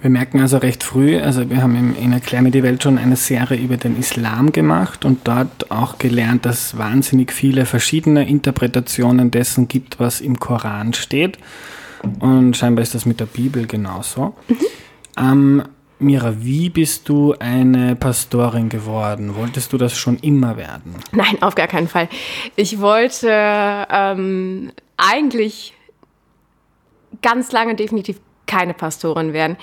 Wir 0.00 0.10
merken 0.10 0.40
also 0.40 0.58
recht 0.58 0.84
früh, 0.84 1.18
also 1.18 1.50
wir 1.50 1.60
haben 1.60 1.96
in 1.96 2.12
Erklär 2.12 2.40
mir 2.40 2.52
die 2.52 2.62
Welt 2.62 2.82
schon 2.84 2.98
eine 2.98 3.16
Serie 3.16 3.58
über 3.58 3.76
den 3.76 3.98
Islam 3.98 4.52
gemacht 4.52 5.04
und 5.04 5.26
dort 5.26 5.72
auch 5.72 5.98
gelernt, 5.98 6.46
dass 6.46 6.66
es 6.66 6.78
wahnsinnig 6.78 7.32
viele 7.32 7.66
verschiedene 7.66 8.28
Interpretationen 8.28 9.32
dessen 9.32 9.66
gibt, 9.66 9.98
was 9.98 10.20
im 10.20 10.38
Koran 10.38 10.94
steht. 10.94 11.38
Und 12.20 12.56
scheinbar 12.56 12.84
ist 12.84 12.94
das 12.94 13.06
mit 13.06 13.18
der 13.18 13.26
Bibel 13.26 13.66
genauso. 13.66 14.36
Mhm. 14.46 14.56
Ähm, 15.18 15.62
Mira, 16.00 16.32
wie 16.38 16.70
bist 16.70 17.08
du 17.08 17.34
eine 17.40 17.96
Pastorin 17.96 18.68
geworden? 18.68 19.34
Wolltest 19.34 19.72
du 19.72 19.78
das 19.78 19.98
schon 19.98 20.16
immer 20.18 20.56
werden? 20.56 20.94
Nein, 21.10 21.42
auf 21.42 21.56
gar 21.56 21.66
keinen 21.66 21.88
Fall. 21.88 22.08
Ich 22.54 22.80
wollte 22.80 23.28
ähm, 23.90 24.70
eigentlich 24.96 25.74
ganz 27.20 27.50
lange 27.50 27.74
definitiv 27.74 28.20
keine 28.48 28.74
Pastorin 28.74 29.32
werden. 29.32 29.56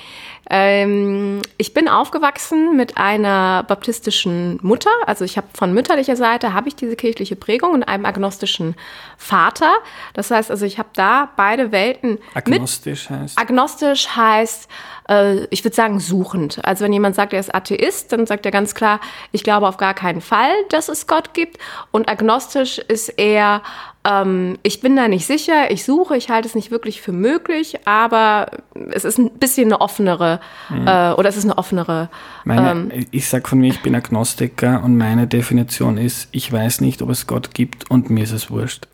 Ähm, 0.50 1.42
ich 1.58 1.74
bin 1.74 1.88
aufgewachsen 1.88 2.76
mit 2.76 2.98
einer 2.98 3.64
baptistischen 3.64 4.60
Mutter, 4.62 4.92
also 5.08 5.26
ich 5.26 5.38
habe 5.38 5.48
von 5.54 5.74
mütterlicher 5.74 6.16
Seite 6.16 6.54
habe 6.54 6.68
ich 6.68 6.76
diese 6.76 6.96
kirchliche 6.96 7.36
Prägung 7.36 7.72
und 7.72 7.84
einem 7.84 8.06
agnostischen 8.06 8.76
Vater. 9.18 9.72
Das 10.14 10.30
heißt, 10.30 10.52
also 10.52 10.66
ich 10.66 10.78
habe 10.78 10.90
da 10.94 11.30
beide 11.36 11.72
Welten. 11.72 12.20
Agnostisch 12.34 13.10
mit. 13.10 13.20
heißt? 13.20 13.40
Agnostisch 13.40 14.08
heißt, 14.16 14.70
äh, 15.10 15.46
ich 15.46 15.64
würde 15.64 15.76
sagen 15.76 16.00
suchend. 16.00 16.60
Also 16.64 16.86
wenn 16.86 16.94
jemand 16.94 17.16
sagt, 17.16 17.34
er 17.34 17.40
ist 17.40 17.54
Atheist, 17.54 18.12
dann 18.12 18.28
sagt 18.28 18.46
er 18.46 18.52
ganz 18.52 18.76
klar, 18.76 19.00
ich 19.32 19.44
glaube 19.44 19.68
auf 19.68 19.78
gar 19.78 19.94
keinen 19.94 20.22
Fall, 20.22 20.54
dass 20.70 20.90
es 20.90 21.08
Gott 21.08 21.34
gibt. 21.34 21.58
Und 21.92 22.10
agnostisch 22.10 22.78
ist 22.78 23.10
eher 23.10 23.62
ähm, 24.06 24.60
ich 24.62 24.82
bin 24.82 24.96
da 24.96 25.08
nicht 25.08 25.26
sicher, 25.26 25.72
ich 25.72 25.84
suche, 25.84 26.16
ich 26.16 26.30
halte 26.30 26.48
es 26.48 26.56
nicht 26.56 26.72
wirklich 26.72 27.02
für 27.02 27.12
möglich, 27.12 27.88
aber 27.88 28.52
es 28.92 29.04
ist 29.04 29.18
ein 29.18 29.32
bisschen 29.32 29.68
eine 29.68 29.82
offenere, 29.82 30.35
mhm. 30.70 30.88
äh, 30.88 31.12
oder 31.12 31.30
es 31.30 31.38
ist 31.38 31.46
eine 31.46 31.58
offenere. 31.58 32.10
Meine, 32.44 32.72
ähm, 32.72 32.92
ich 33.12 33.28
sage 33.28 33.48
von 33.48 33.60
mir, 33.60 33.68
ich 33.68 33.82
bin 33.82 33.96
Agnostiker 33.96 34.84
und 34.84 34.98
meine 34.98 35.28
Definition 35.28 35.98
ist, 35.98 36.30
ich 36.32 36.52
weiß 36.52 36.82
nicht, 36.82 37.02
ob 37.02 37.10
es 37.10 37.28
Gott 37.28 37.54
gibt 37.54 37.90
und 37.90 38.10
mir 38.10 38.24
ist 38.24 38.32
es 38.32 38.50
wurscht. 38.50 38.88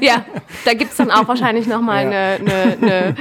Ja, 0.00 0.24
da 0.64 0.74
gibt 0.74 0.90
es 0.90 0.96
dann 0.96 1.10
auch 1.10 1.28
wahrscheinlich 1.28 1.66
nochmal 1.66 2.04
ja. 2.04 2.08
eine, 2.08 2.76
eine, 2.80 3.16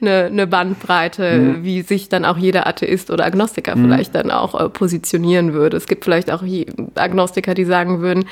eine, 0.00 0.24
eine, 0.26 0.46
Bandbreite, 0.46 1.38
mhm. 1.38 1.64
wie 1.64 1.82
sich 1.82 2.08
dann 2.08 2.24
auch 2.24 2.36
jeder 2.36 2.66
Atheist 2.66 3.10
oder 3.10 3.24
Agnostiker 3.24 3.76
mhm. 3.76 3.84
vielleicht 3.84 4.14
dann 4.14 4.30
auch 4.30 4.58
äh, 4.58 4.68
positionieren 4.68 5.52
würde. 5.52 5.76
Es 5.76 5.86
gibt 5.86 6.04
vielleicht 6.04 6.30
auch 6.30 6.42
Agnostiker, 6.94 7.54
die 7.54 7.64
sagen 7.64 8.00
würden, 8.00 8.26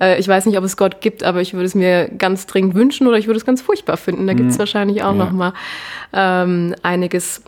äh, 0.00 0.18
ich 0.18 0.28
weiß 0.28 0.46
nicht, 0.46 0.58
ob 0.58 0.64
es 0.64 0.76
Gott 0.76 1.00
gibt, 1.00 1.22
aber 1.22 1.40
ich 1.40 1.54
würde 1.54 1.66
es 1.66 1.74
mir 1.74 2.08
ganz 2.08 2.46
dringend 2.46 2.74
wünschen 2.74 3.06
oder 3.06 3.18
ich 3.18 3.26
würde 3.26 3.38
es 3.38 3.44
ganz 3.44 3.62
furchtbar 3.62 3.96
finden. 3.96 4.26
Da 4.26 4.34
gibt 4.34 4.50
es 4.50 4.56
mhm. 4.56 4.60
wahrscheinlich 4.60 5.02
auch 5.02 5.14
ja. 5.14 5.24
noch 5.24 5.32
mal 5.32 5.52
ähm, 6.12 6.74
einiges 6.82 7.42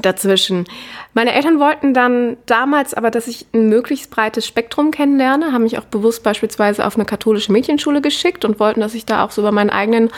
dazwischen. 0.00 0.64
Meine 1.12 1.34
Eltern 1.34 1.60
wollten 1.60 1.92
dann 1.92 2.38
damals 2.46 2.94
aber, 2.94 3.10
dass 3.10 3.28
ich 3.28 3.46
ein 3.52 3.68
möglichst 3.68 4.10
breites 4.10 4.46
Spektrum 4.46 4.90
kennenlerne, 4.90 5.52
haben 5.52 5.64
mich 5.64 5.78
auch 5.78 5.84
bewusst 5.84 6.22
beispielsweise 6.22 6.86
auf 6.86 6.96
eine 6.96 7.04
katholische 7.04 7.52
Mädchenschule 7.52 8.00
geschickt 8.00 8.44
und 8.44 8.58
wollten, 8.58 8.80
dass 8.80 8.94
ich 8.94 9.04
da 9.04 9.24
auch 9.24 9.30
so 9.30 9.42
über 9.42 9.52
meinen 9.52 9.70
eigenen 9.70 10.10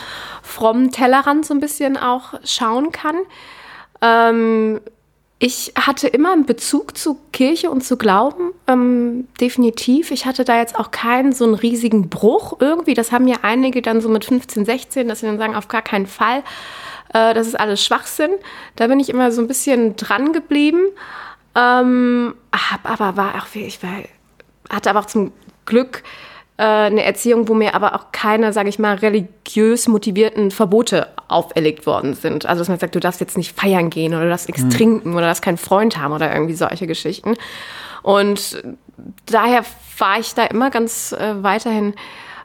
frommen 0.43 0.93
Tellerrand 0.93 1.45
so 1.45 1.55
ein 1.55 1.61
bisschen 1.61 1.97
auch 1.97 2.35
schauen 2.45 2.93
kann. 2.93 3.17
Ähm, 4.01 4.81
Ich 5.41 5.73
hatte 5.77 6.07
immer 6.09 6.33
einen 6.33 6.47
Bezug 6.47 6.97
zu 6.97 7.19
Kirche 7.33 7.69
und 7.71 7.83
zu 7.83 7.97
Glauben, 7.99 8.53
ähm, 8.69 9.27
definitiv. 9.41 10.11
Ich 10.13 10.25
hatte 10.25 10.45
da 10.45 10.59
jetzt 10.59 10.79
auch 10.79 10.91
keinen 10.93 11.33
so 11.33 11.45
einen 11.45 11.55
riesigen 11.55 12.09
Bruch 12.09 12.57
irgendwie. 12.61 12.95
Das 12.95 13.11
haben 13.13 13.27
ja 13.29 13.39
einige 13.43 13.83
dann 13.83 14.01
so 14.01 14.09
mit 14.09 14.25
15, 14.25 14.65
16, 14.65 15.09
dass 15.09 15.21
sie 15.21 15.27
dann 15.27 15.37
sagen, 15.39 15.57
auf 15.57 15.69
gar 15.69 15.83
keinen 15.83 16.07
Fall, 16.07 16.43
äh, 17.15 17.33
das 17.33 17.47
ist 17.47 17.59
alles 17.59 17.83
Schwachsinn. 17.83 18.33
Da 18.77 18.89
bin 18.89 19.01
ich 19.01 19.09
immer 19.09 19.33
so 19.33 19.41
ein 19.41 19.49
bisschen 19.49 19.97
dran 19.97 20.35
geblieben. 20.35 20.81
Ähm, 21.55 22.35
hab 22.53 22.91
aber 22.91 23.17
war 23.17 23.37
auch, 23.37 23.55
ich 23.55 23.83
war, 23.83 24.03
hatte 24.69 24.91
aber 24.91 25.01
auch 25.01 25.07
zum 25.07 25.33
Glück 25.65 26.03
äh, 26.57 26.63
eine 26.65 27.05
Erziehung, 27.05 27.49
wo 27.49 27.55
mir 27.55 27.75
aber 27.75 27.95
auch 27.95 28.13
keine, 28.13 28.53
sage 28.53 28.69
ich 28.69 28.79
mal, 28.79 28.97
religiös 28.97 29.87
motivierten 29.87 30.51
Verbote 30.51 31.09
auferlegt 31.29 31.87
worden 31.87 32.15
sind. 32.15 32.47
Also 32.47 32.61
dass 32.61 32.69
man 32.69 32.79
sagt, 32.81 32.97
du 32.97 33.01
darfst 33.01 33.21
jetzt 33.21 33.39
nicht 33.39 33.59
feiern 33.59 33.91
gehen 33.91 34.13
oder 34.13 34.25
du 34.25 34.31
darfst 34.31 34.49
nichts 34.49 34.65
mhm. 34.65 34.71
trinken 34.71 35.13
oder 35.13 35.23
du 35.23 35.27
darfst 35.29 35.43
keinen 35.43 35.57
Freund 35.57 35.97
haben 35.97 36.13
oder 36.13 36.33
irgendwie 36.33 36.55
solche 36.55 36.89
Geschichten. 36.89 37.35
Und 38.03 38.63
daher 39.27 39.65
war 39.99 40.19
ich 40.19 40.35
da 40.35 40.45
immer 40.45 40.71
ganz 40.71 41.13
äh, 41.13 41.43
weiterhin 41.43 41.95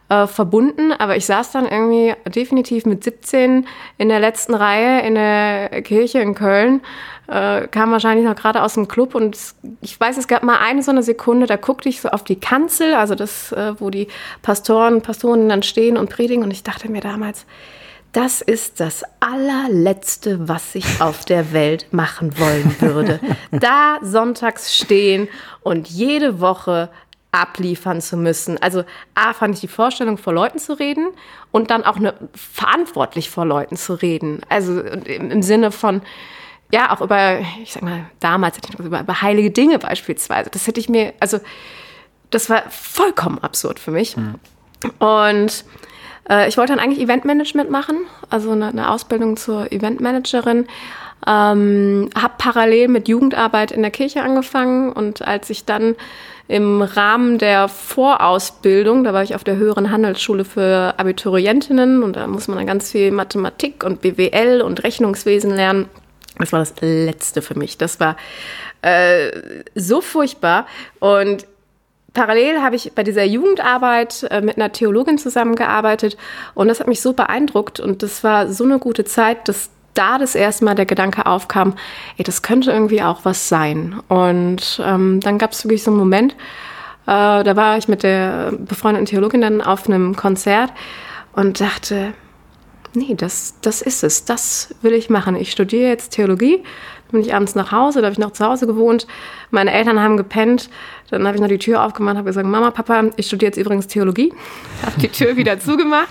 äh, 0.09 0.27
verbunden, 0.27 0.91
aber 0.91 1.15
ich 1.15 1.25
saß 1.25 1.51
dann 1.51 1.65
irgendwie 1.65 2.13
definitiv 2.29 2.85
mit 2.85 3.03
17 3.03 3.67
in 3.97 4.09
der 4.09 4.19
letzten 4.19 4.53
Reihe 4.55 5.01
in 5.07 5.15
der 5.15 5.81
Kirche 5.83 6.19
in 6.19 6.35
Köln, 6.35 6.81
äh, 7.27 7.67
kam 7.67 7.91
wahrscheinlich 7.91 8.25
noch 8.25 8.35
gerade 8.35 8.63
aus 8.63 8.73
dem 8.73 8.87
Club 8.87 9.15
und 9.15 9.37
ich 9.81 9.99
weiß, 9.99 10.17
es 10.17 10.27
gab 10.27 10.43
mal 10.43 10.57
eine 10.57 10.81
so 10.81 10.91
eine 10.91 11.03
Sekunde, 11.03 11.45
da 11.45 11.57
guckte 11.57 11.89
ich 11.89 12.01
so 12.01 12.09
auf 12.09 12.23
die 12.23 12.39
Kanzel, 12.39 12.95
also 12.95 13.15
das, 13.15 13.51
äh, 13.51 13.79
wo 13.79 13.89
die 13.89 14.07
Pastoren, 14.41 15.01
Pastoren 15.01 15.47
dann 15.47 15.63
stehen 15.63 15.97
und 15.97 16.09
predigen 16.09 16.43
und 16.43 16.51
ich 16.51 16.63
dachte 16.63 16.89
mir 16.89 17.01
damals, 17.01 17.45
das 18.11 18.41
ist 18.41 18.79
das 18.79 19.03
allerletzte, 19.19 20.47
was 20.47 20.73
ich 20.73 20.99
auf 20.99 21.25
der 21.25 21.53
Welt 21.53 21.85
machen 21.91 22.39
wollen 22.39 22.75
würde. 22.79 23.19
Da 23.51 23.99
sonntags 24.01 24.75
stehen 24.75 25.27
und 25.61 25.87
jede 25.87 26.39
Woche 26.39 26.89
abliefern 27.31 28.01
zu 28.01 28.17
müssen. 28.17 28.57
Also 28.61 28.83
A, 29.13 29.33
fand 29.33 29.55
ich 29.55 29.61
die 29.61 29.67
Vorstellung, 29.67 30.17
vor 30.17 30.33
Leuten 30.33 30.57
zu 30.57 30.73
reden 30.73 31.07
und 31.51 31.69
dann 31.69 31.83
auch 31.83 31.97
eine, 31.97 32.15
verantwortlich 32.33 33.29
vor 33.29 33.45
Leuten 33.45 33.77
zu 33.77 33.93
reden. 33.93 34.41
Also 34.49 34.81
im, 34.81 35.31
im 35.31 35.41
Sinne 35.43 35.71
von, 35.71 36.01
ja, 36.71 36.93
auch 36.93 37.01
über, 37.01 37.39
ich 37.61 37.73
sag 37.73 37.83
mal, 37.83 38.05
damals 38.19 38.57
über, 38.77 39.01
über 39.01 39.21
heilige 39.21 39.51
Dinge 39.51 39.79
beispielsweise. 39.79 40.49
Das 40.49 40.65
hätte 40.65 40.79
ich 40.79 40.89
mir, 40.89 41.13
also 41.19 41.39
das 42.31 42.49
war 42.49 42.63
vollkommen 42.69 43.39
absurd 43.39 43.79
für 43.79 43.91
mich. 43.91 44.17
Mhm. 44.17 44.35
Und 44.99 45.65
äh, 46.29 46.47
ich 46.47 46.57
wollte 46.57 46.73
dann 46.73 46.79
eigentlich 46.79 47.01
Eventmanagement 47.01 47.69
machen, 47.69 47.97
also 48.29 48.51
eine, 48.51 48.67
eine 48.67 48.89
Ausbildung 48.89 49.37
zur 49.37 49.71
Eventmanagerin. 49.71 50.67
Ähm, 51.27 52.09
habe 52.15 52.33
parallel 52.37 52.87
mit 52.87 53.07
Jugendarbeit 53.09 53.71
in 53.71 53.81
der 53.81 53.91
Kirche 53.91 54.23
angefangen 54.23 54.93
und 54.93 55.21
als 55.21 55.49
ich 55.49 55.65
dann 55.65 55.95
im 56.49 56.81
Rahmen 56.81 57.37
der 57.37 57.67
Vorausbildung, 57.67 59.03
da 59.03 59.13
war 59.13 59.21
ich 59.21 59.35
auf 59.35 59.43
der 59.43 59.57
höheren 59.57 59.91
Handelsschule 59.91 60.43
für 60.43 60.95
Abiturientinnen 60.97 62.01
und 62.01 62.15
da 62.15 62.25
muss 62.25 62.47
man 62.47 62.57
dann 62.57 62.65
ganz 62.65 62.91
viel 62.91 63.11
Mathematik 63.11 63.83
und 63.83 64.01
BWL 64.01 64.61
und 64.61 64.83
Rechnungswesen 64.83 65.51
lernen. 65.51 65.87
Das 66.39 66.51
war 66.51 66.59
das 66.59 66.73
Letzte 66.81 67.43
für 67.43 67.53
mich. 67.53 67.77
Das 67.77 67.99
war 67.99 68.17
äh, 68.81 69.29
so 69.75 70.01
furchtbar 70.01 70.65
und 70.99 71.45
Parallel 72.13 72.63
habe 72.63 72.75
ich 72.75 72.93
bei 72.93 73.03
dieser 73.03 73.25
Jugendarbeit 73.25 74.23
äh, 74.31 74.41
mit 74.41 74.57
einer 74.57 74.71
Theologin 74.71 75.19
zusammengearbeitet 75.19 76.17
und 76.55 76.67
das 76.67 76.79
hat 76.79 76.87
mich 76.87 77.01
so 77.01 77.13
beeindruckt 77.13 77.79
und 77.79 78.01
das 78.01 78.23
war 78.23 78.51
so 78.51 78.63
eine 78.63 78.79
gute 78.79 79.05
Zeit, 79.05 79.47
dass 79.47 79.69
da 79.99 80.17
das 80.17 80.33
erste 80.33 80.65
Mal 80.65 80.75
der 80.75 80.85
Gedanke 80.85 81.25
aufkam, 81.25 81.75
ey, 82.17 82.23
das 82.23 82.41
könnte 82.41 82.71
irgendwie 82.71 83.03
auch 83.03 83.25
was 83.25 83.49
sein. 83.49 83.99
Und 84.07 84.81
ähm, 84.83 85.19
dann 85.19 85.37
gab 85.37 85.51
es 85.51 85.65
wirklich 85.65 85.83
so 85.83 85.91
einen 85.91 85.99
Moment, 85.99 86.33
äh, 87.05 87.43
da 87.43 87.55
war 87.55 87.77
ich 87.77 87.87
mit 87.87 88.03
der 88.03 88.53
befreundeten 88.57 89.05
Theologin 89.05 89.41
dann 89.41 89.61
auf 89.61 89.87
einem 89.87 90.15
Konzert 90.15 90.71
und 91.33 91.59
dachte, 91.59 92.13
nee, 92.93 93.13
das, 93.15 93.55
das 93.61 93.81
ist 93.81 94.03
es, 94.03 94.25
das 94.25 94.73
will 94.81 94.93
ich 94.93 95.09
machen. 95.09 95.35
Ich 95.35 95.51
studiere 95.51 95.89
jetzt 95.89 96.11
Theologie 96.11 96.63
bin 97.11 97.21
ich 97.21 97.33
abends 97.33 97.55
nach 97.55 97.71
Hause, 97.71 98.01
da 98.01 98.05
habe 98.05 98.13
ich 98.13 98.19
noch 98.19 98.31
zu 98.31 98.45
Hause 98.45 98.67
gewohnt. 98.67 99.07
Meine 99.51 99.71
Eltern 99.71 99.99
haben 99.99 100.17
gepennt. 100.17 100.69
Dann 101.09 101.25
habe 101.25 101.35
ich 101.35 101.41
noch 101.41 101.47
die 101.47 101.57
Tür 101.57 101.83
aufgemacht, 101.83 102.17
habe 102.17 102.27
gesagt, 102.27 102.45
Mama, 102.45 102.69
Papa, 102.69 103.05
ich 103.15 103.25
studiere 103.25 103.49
jetzt 103.49 103.57
übrigens 103.57 103.87
Theologie. 103.87 104.31
Habe 104.85 104.99
die 104.99 105.07
Tür 105.09 105.35
wieder 105.35 105.59
zugemacht. 105.59 106.09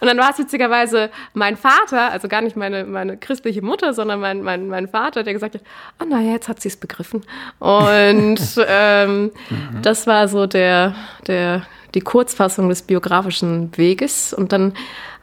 Und 0.00 0.08
dann 0.08 0.16
war 0.16 0.30
es 0.30 0.38
witzigerweise 0.38 1.10
mein 1.34 1.56
Vater, 1.56 2.10
also 2.10 2.28
gar 2.28 2.40
nicht 2.40 2.56
meine, 2.56 2.84
meine 2.84 3.18
christliche 3.18 3.60
Mutter, 3.60 3.92
sondern 3.92 4.20
mein, 4.20 4.42
mein, 4.42 4.68
mein 4.68 4.88
Vater, 4.88 5.22
der 5.22 5.34
gesagt 5.34 5.54
hat, 5.54 5.62
oh 6.00 6.06
naja, 6.08 6.32
jetzt 6.32 6.48
hat 6.48 6.62
sie 6.62 6.68
es 6.68 6.76
begriffen. 6.76 7.22
Und 7.58 8.40
ähm, 8.66 9.24
mhm. 9.50 9.82
das 9.82 10.06
war 10.06 10.28
so 10.28 10.46
der, 10.46 10.94
der, 11.26 11.66
die 11.94 12.00
Kurzfassung 12.00 12.70
des 12.70 12.82
biografischen 12.82 13.76
Weges. 13.76 14.32
Und 14.32 14.52
dann 14.52 14.72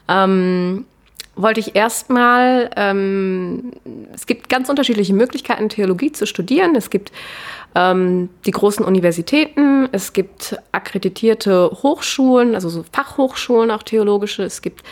ähm, 0.08 0.86
wollte 1.36 1.60
ich 1.60 1.76
erstmal, 1.76 2.70
ähm, 2.76 3.72
es 4.14 4.26
gibt 4.26 4.50
ganz 4.50 4.70
unterschiedliche 4.70 5.14
Möglichkeiten, 5.14 5.70
Theologie 5.70 6.12
zu 6.12 6.26
studieren. 6.26 6.76
Es 6.76 6.90
gibt 6.90 7.12
ähm, 7.76 8.30
die 8.46 8.52
großen 8.52 8.86
Universitäten, 8.86 9.90
es 9.92 10.14
gibt 10.14 10.58
akkreditierte 10.72 11.72
Hochschulen, 11.84 12.56
also 12.56 12.70
so 12.70 12.86
Fachhochschulen, 12.92 13.72
auch 13.72 13.84
theologische. 13.84 14.44
Es 14.44 14.62
gibt 14.62 14.84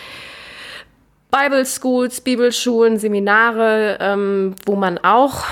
Bible 1.31 1.65
Schools, 1.65 2.21
Bibelschulen, 2.21 2.99
Seminare, 2.99 3.97
ähm, 4.01 4.55
wo 4.65 4.75
man 4.75 4.97
auch 4.99 5.45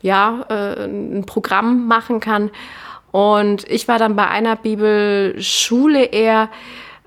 ja, 0.00 0.44
äh, 0.48 0.84
ein 0.84 1.24
Programm 1.26 1.86
machen 1.86 2.20
kann. 2.20 2.50
Und 3.10 3.68
ich 3.70 3.88
war 3.88 3.98
dann 3.98 4.16
bei 4.16 4.28
einer 4.28 4.56
Bibelschule 4.56 6.04
eher 6.04 6.50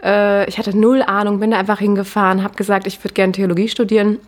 äh, 0.03 0.47
ich 0.47 0.57
hatte 0.57 0.77
null 0.77 1.01
Ahnung, 1.01 1.39
bin 1.39 1.51
da 1.51 1.57
einfach 1.57 1.79
hingefahren, 1.79 2.43
habe 2.43 2.55
gesagt, 2.55 2.87
ich 2.87 3.03
würde 3.03 3.13
gerne 3.13 3.33
Theologie 3.33 3.67
studieren. 3.67 4.19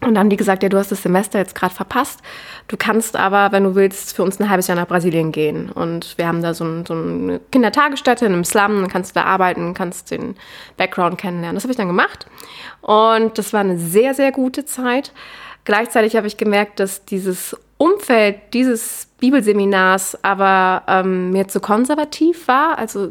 Und 0.00 0.14
dann 0.14 0.18
haben 0.18 0.30
die 0.30 0.36
gesagt, 0.36 0.62
ja, 0.62 0.68
du 0.68 0.78
hast 0.78 0.92
das 0.92 1.02
Semester 1.02 1.40
jetzt 1.40 1.56
gerade 1.56 1.74
verpasst. 1.74 2.20
Du 2.68 2.76
kannst 2.76 3.16
aber, 3.16 3.50
wenn 3.50 3.64
du 3.64 3.74
willst, 3.74 4.14
für 4.14 4.22
uns 4.22 4.38
ein 4.38 4.48
halbes 4.48 4.68
Jahr 4.68 4.76
nach 4.76 4.86
Brasilien 4.86 5.32
gehen. 5.32 5.70
Und 5.70 6.16
wir 6.18 6.28
haben 6.28 6.40
da 6.40 6.54
so, 6.54 6.64
ein, 6.64 6.86
so 6.86 6.94
eine 6.94 7.40
Kindertagesstätte 7.50 8.24
in 8.24 8.32
einem 8.32 8.44
Slum, 8.44 8.80
dann 8.80 8.88
kannst 8.88 9.16
du 9.16 9.20
da 9.20 9.26
arbeiten, 9.26 9.74
kannst 9.74 10.12
den 10.12 10.36
Background 10.76 11.18
kennenlernen. 11.18 11.56
Das 11.56 11.64
habe 11.64 11.72
ich 11.72 11.76
dann 11.76 11.88
gemacht. 11.88 12.26
Und 12.80 13.38
das 13.38 13.52
war 13.52 13.60
eine 13.60 13.76
sehr, 13.76 14.14
sehr 14.14 14.30
gute 14.30 14.64
Zeit. 14.64 15.12
Gleichzeitig 15.64 16.14
habe 16.14 16.28
ich 16.28 16.36
gemerkt, 16.36 16.78
dass 16.78 17.04
dieses 17.04 17.56
Umfeld 17.78 18.36
dieses 18.54 19.08
Bibelseminars 19.20 20.22
aber 20.22 20.82
ähm, 20.86 21.30
mir 21.30 21.48
zu 21.48 21.60
konservativ 21.60 22.46
war. 22.46 22.78
Also 22.78 23.08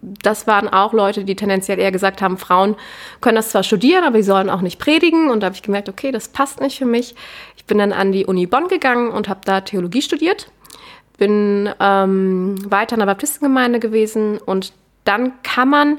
das 0.00 0.46
waren 0.46 0.68
auch 0.68 0.92
Leute, 0.92 1.24
die 1.24 1.36
tendenziell 1.36 1.78
eher 1.78 1.92
gesagt 1.92 2.22
haben, 2.22 2.38
Frauen 2.38 2.76
können 3.20 3.36
das 3.36 3.50
zwar 3.50 3.62
studieren, 3.62 4.04
aber 4.04 4.16
sie 4.18 4.22
sollen 4.22 4.48
auch 4.48 4.62
nicht 4.62 4.78
predigen. 4.78 5.30
Und 5.30 5.40
da 5.40 5.46
habe 5.46 5.54
ich 5.54 5.62
gemerkt, 5.62 5.88
okay, 5.88 6.10
das 6.10 6.28
passt 6.28 6.60
nicht 6.60 6.78
für 6.78 6.86
mich. 6.86 7.14
Ich 7.56 7.66
bin 7.66 7.78
dann 7.78 7.92
an 7.92 8.12
die 8.12 8.24
Uni 8.24 8.46
Bonn 8.46 8.68
gegangen 8.68 9.10
und 9.10 9.28
habe 9.28 9.40
da 9.44 9.60
Theologie 9.60 10.02
studiert. 10.02 10.50
Bin 11.18 11.68
ähm, 11.80 12.56
weiter 12.70 12.94
in 12.94 13.00
der 13.00 13.06
Baptistengemeinde 13.06 13.78
gewesen 13.78 14.38
und 14.38 14.72
dann 15.04 15.32
kann 15.42 15.68
man, 15.68 15.98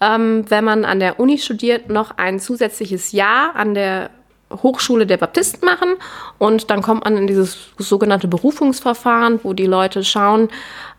ähm, 0.00 0.44
wenn 0.48 0.64
man 0.64 0.84
an 0.84 0.98
der 0.98 1.20
Uni 1.20 1.38
studiert, 1.38 1.88
noch 1.88 2.18
ein 2.18 2.40
zusätzliches 2.40 3.12
Jahr 3.12 3.54
an 3.54 3.74
der 3.74 4.10
Hochschule 4.50 5.06
der 5.06 5.16
Baptisten 5.16 5.64
machen 5.64 5.94
und 6.38 6.70
dann 6.70 6.82
kommt 6.82 7.04
man 7.04 7.16
in 7.16 7.26
dieses 7.26 7.68
sogenannte 7.78 8.28
Berufungsverfahren, 8.28 9.40
wo 9.42 9.52
die 9.52 9.66
Leute 9.66 10.04
schauen, 10.04 10.48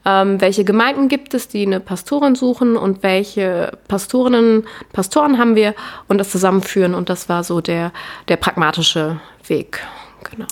ähm, 0.06 0.40
welche 0.40 0.64
Gemeinden 0.64 1.08
gibt 1.08 1.34
es, 1.34 1.48
die 1.48 1.66
eine 1.66 1.80
Pastorin 1.80 2.36
suchen 2.36 2.78
und 2.78 3.04
welche 3.04 3.78
Pastorinnen, 3.88 4.66
Pastoren 4.94 5.38
haben 5.38 5.56
wir 5.56 5.76
und 6.08 6.20
das 6.20 6.30
zusammenführen 6.30 6.94
und 6.94 7.10
das 7.10 7.30
war 7.30 7.44
so 7.44 7.62
der, 7.62 7.92
der 8.28 8.38
pragmatische 8.38 9.20
Weg. 9.48 9.82
Genau. 10.30 10.48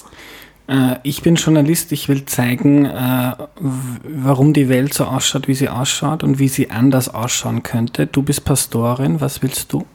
Äh, 0.68 1.00
ich 1.04 1.22
bin 1.22 1.36
Journalist, 1.36 1.92
ich 1.92 2.10
will 2.10 2.26
zeigen, 2.26 2.86
äh, 2.86 3.34
warum 3.60 4.54
die 4.54 4.70
Welt 4.70 4.94
so 4.94 5.06
ausschaut, 5.06 5.48
wie 5.48 5.56
sie 5.56 5.70
ausschaut 5.70 6.24
und 6.24 6.40
wie 6.40 6.50
sie 6.50 6.70
anders 6.70 7.14
ausschauen 7.14 7.64
könnte. 7.64 8.08
Du 8.08 8.24
bist 8.24 8.44
Pastorin, 8.44 9.22
was 9.22 9.42
willst 9.42 9.72
du? 9.72 9.86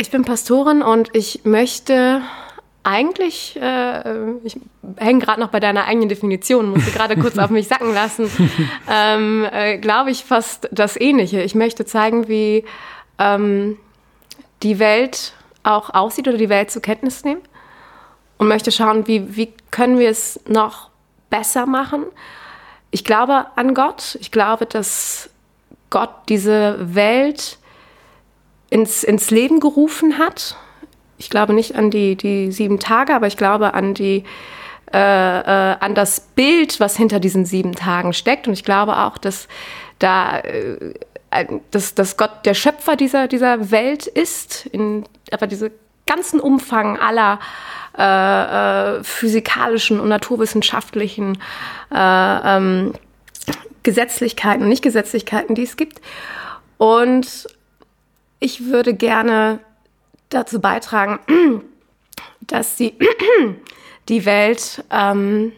Ich 0.00 0.12
bin 0.12 0.24
Pastorin 0.24 0.80
und 0.80 1.10
ich 1.12 1.40
möchte 1.42 2.22
eigentlich, 2.84 3.58
äh, 3.60 4.30
ich 4.44 4.56
hänge 4.96 5.18
gerade 5.18 5.40
noch 5.40 5.48
bei 5.48 5.58
deiner 5.58 5.86
eigenen 5.86 6.08
Definition, 6.08 6.70
musste 6.70 6.92
gerade 6.92 7.16
kurz 7.16 7.36
auf 7.36 7.50
mich 7.50 7.66
sacken 7.66 7.92
lassen, 7.92 8.30
ähm, 8.88 9.44
äh, 9.50 9.76
glaube 9.78 10.12
ich 10.12 10.24
fast 10.24 10.68
das 10.70 10.96
Ähnliche. 10.96 11.42
Ich 11.42 11.56
möchte 11.56 11.84
zeigen, 11.84 12.28
wie 12.28 12.64
ähm, 13.18 13.76
die 14.62 14.78
Welt 14.78 15.32
auch 15.64 15.92
aussieht 15.92 16.28
oder 16.28 16.38
die 16.38 16.48
Welt 16.48 16.70
zur 16.70 16.80
Kenntnis 16.80 17.24
nehmen 17.24 17.42
und 18.38 18.46
möchte 18.46 18.70
schauen, 18.70 19.08
wie, 19.08 19.36
wie 19.36 19.52
können 19.72 19.98
wir 19.98 20.10
es 20.10 20.38
noch 20.46 20.90
besser 21.28 21.66
machen. 21.66 22.04
Ich 22.92 23.02
glaube 23.02 23.46
an 23.56 23.74
Gott. 23.74 24.16
Ich 24.20 24.30
glaube, 24.30 24.64
dass 24.64 25.28
Gott 25.90 26.12
diese 26.28 26.76
Welt 26.94 27.57
ins, 28.70 29.04
ins 29.04 29.30
Leben 29.30 29.60
gerufen 29.60 30.18
hat. 30.18 30.56
ich 31.16 31.30
glaube 31.30 31.52
nicht 31.52 31.74
an 31.74 31.90
die, 31.90 32.16
die 32.16 32.52
sieben 32.52 32.78
Tage, 32.78 33.14
aber 33.14 33.26
ich 33.26 33.36
glaube 33.36 33.74
an 33.74 33.94
die, 33.94 34.24
äh, 34.92 35.40
äh, 35.40 35.76
an 35.80 35.94
das 35.94 36.20
Bild, 36.20 36.80
was 36.80 36.96
hinter 36.96 37.20
diesen 37.20 37.44
sieben 37.44 37.74
Tagen 37.74 38.12
steckt. 38.12 38.46
Und 38.46 38.54
ich 38.54 38.64
glaube 38.64 38.96
auch, 38.96 39.18
dass 39.18 39.48
da, 39.98 40.38
äh, 40.38 40.94
dass, 41.70 41.94
dass 41.94 42.16
Gott 42.16 42.46
der 42.46 42.54
Schöpfer 42.54 42.96
dieser, 42.96 43.28
dieser 43.28 43.70
Welt 43.70 44.06
ist, 44.06 44.66
in, 44.66 45.04
aber 45.30 45.46
diese 45.46 45.72
ganzen 46.06 46.40
Umfang 46.40 46.98
aller 46.98 47.38
äh, 47.98 48.98
äh, 48.98 49.04
physikalischen 49.04 50.00
und 50.00 50.08
naturwissenschaftlichen 50.08 51.38
äh, 51.92 52.56
ähm, 52.56 52.94
Gesetzlichkeiten 53.82 54.62
und 54.62 54.68
Nichtgesetzlichkeiten, 54.68 55.54
die 55.54 55.64
es 55.64 55.76
gibt. 55.76 56.00
Und 56.78 57.46
ich 58.40 58.66
würde 58.66 58.94
gerne 58.94 59.60
dazu 60.28 60.60
beitragen, 60.60 61.20
dass 62.40 62.76
die, 62.76 62.94
die 64.08 64.24
Welt 64.24 64.84
ähm, 64.90 65.52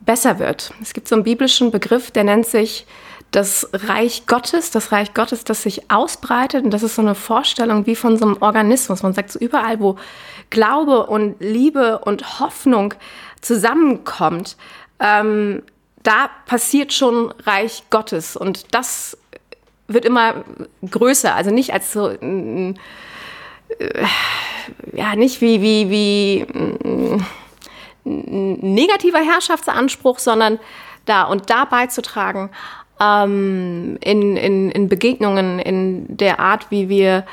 besser 0.00 0.38
wird. 0.38 0.72
Es 0.80 0.92
gibt 0.94 1.08
so 1.08 1.14
einen 1.14 1.24
biblischen 1.24 1.70
Begriff, 1.70 2.10
der 2.10 2.24
nennt 2.24 2.46
sich 2.46 2.86
das 3.30 3.70
Reich 3.72 4.26
Gottes, 4.26 4.70
das 4.70 4.92
Reich 4.92 5.14
Gottes, 5.14 5.44
das 5.44 5.62
sich 5.62 5.90
ausbreitet. 5.90 6.64
Und 6.64 6.70
das 6.70 6.82
ist 6.82 6.96
so 6.96 7.02
eine 7.02 7.14
Vorstellung 7.14 7.86
wie 7.86 7.96
von 7.96 8.18
so 8.18 8.26
einem 8.26 8.36
Organismus. 8.40 9.02
Man 9.02 9.14
sagt 9.14 9.32
so 9.32 9.38
überall, 9.38 9.80
wo 9.80 9.96
Glaube 10.50 11.06
und 11.06 11.36
Liebe 11.40 12.00
und 12.00 12.40
Hoffnung 12.40 12.92
zusammenkommt, 13.40 14.56
ähm, 15.00 15.62
da 16.02 16.28
passiert 16.46 16.92
schon 16.92 17.32
Reich 17.44 17.84
Gottes. 17.88 18.36
Und 18.36 18.74
das 18.74 19.16
wird 19.92 20.04
immer 20.04 20.44
größer. 20.88 21.34
Also 21.34 21.50
nicht 21.50 21.72
als 21.72 21.92
so, 21.92 22.08
äh, 22.10 22.74
ja, 24.92 25.16
nicht 25.16 25.40
wie, 25.40 25.62
wie, 25.62 25.90
wie 25.90 26.46
ein 28.04 28.74
negativer 28.74 29.20
Herrschaftsanspruch, 29.20 30.18
sondern 30.18 30.58
da 31.04 31.24
und 31.24 31.50
da 31.50 31.64
beizutragen 31.64 32.50
ähm, 33.00 33.98
in, 34.00 34.36
in, 34.36 34.70
in 34.70 34.88
Begegnungen, 34.88 35.58
in 35.58 36.16
der 36.16 36.40
Art, 36.40 36.70
wie 36.70 36.88
wir 36.88 37.24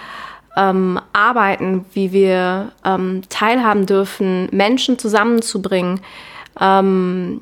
ähm, 0.58 1.00
arbeiten, 1.14 1.86
wie 1.94 2.12
wir 2.12 2.72
ähm, 2.84 3.22
teilhaben 3.30 3.86
dürfen, 3.86 4.50
Menschen 4.52 4.98
zusammenzubringen, 4.98 6.02
ähm, 6.60 7.42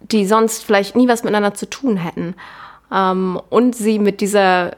die 0.00 0.26
sonst 0.26 0.64
vielleicht 0.64 0.96
nie 0.96 1.08
was 1.08 1.22
miteinander 1.22 1.54
zu 1.54 1.68
tun 1.68 1.96
hätten. 1.96 2.34
Ähm, 2.92 3.40
und 3.50 3.74
sie 3.74 3.98
mit 3.98 4.20
dieser 4.20 4.76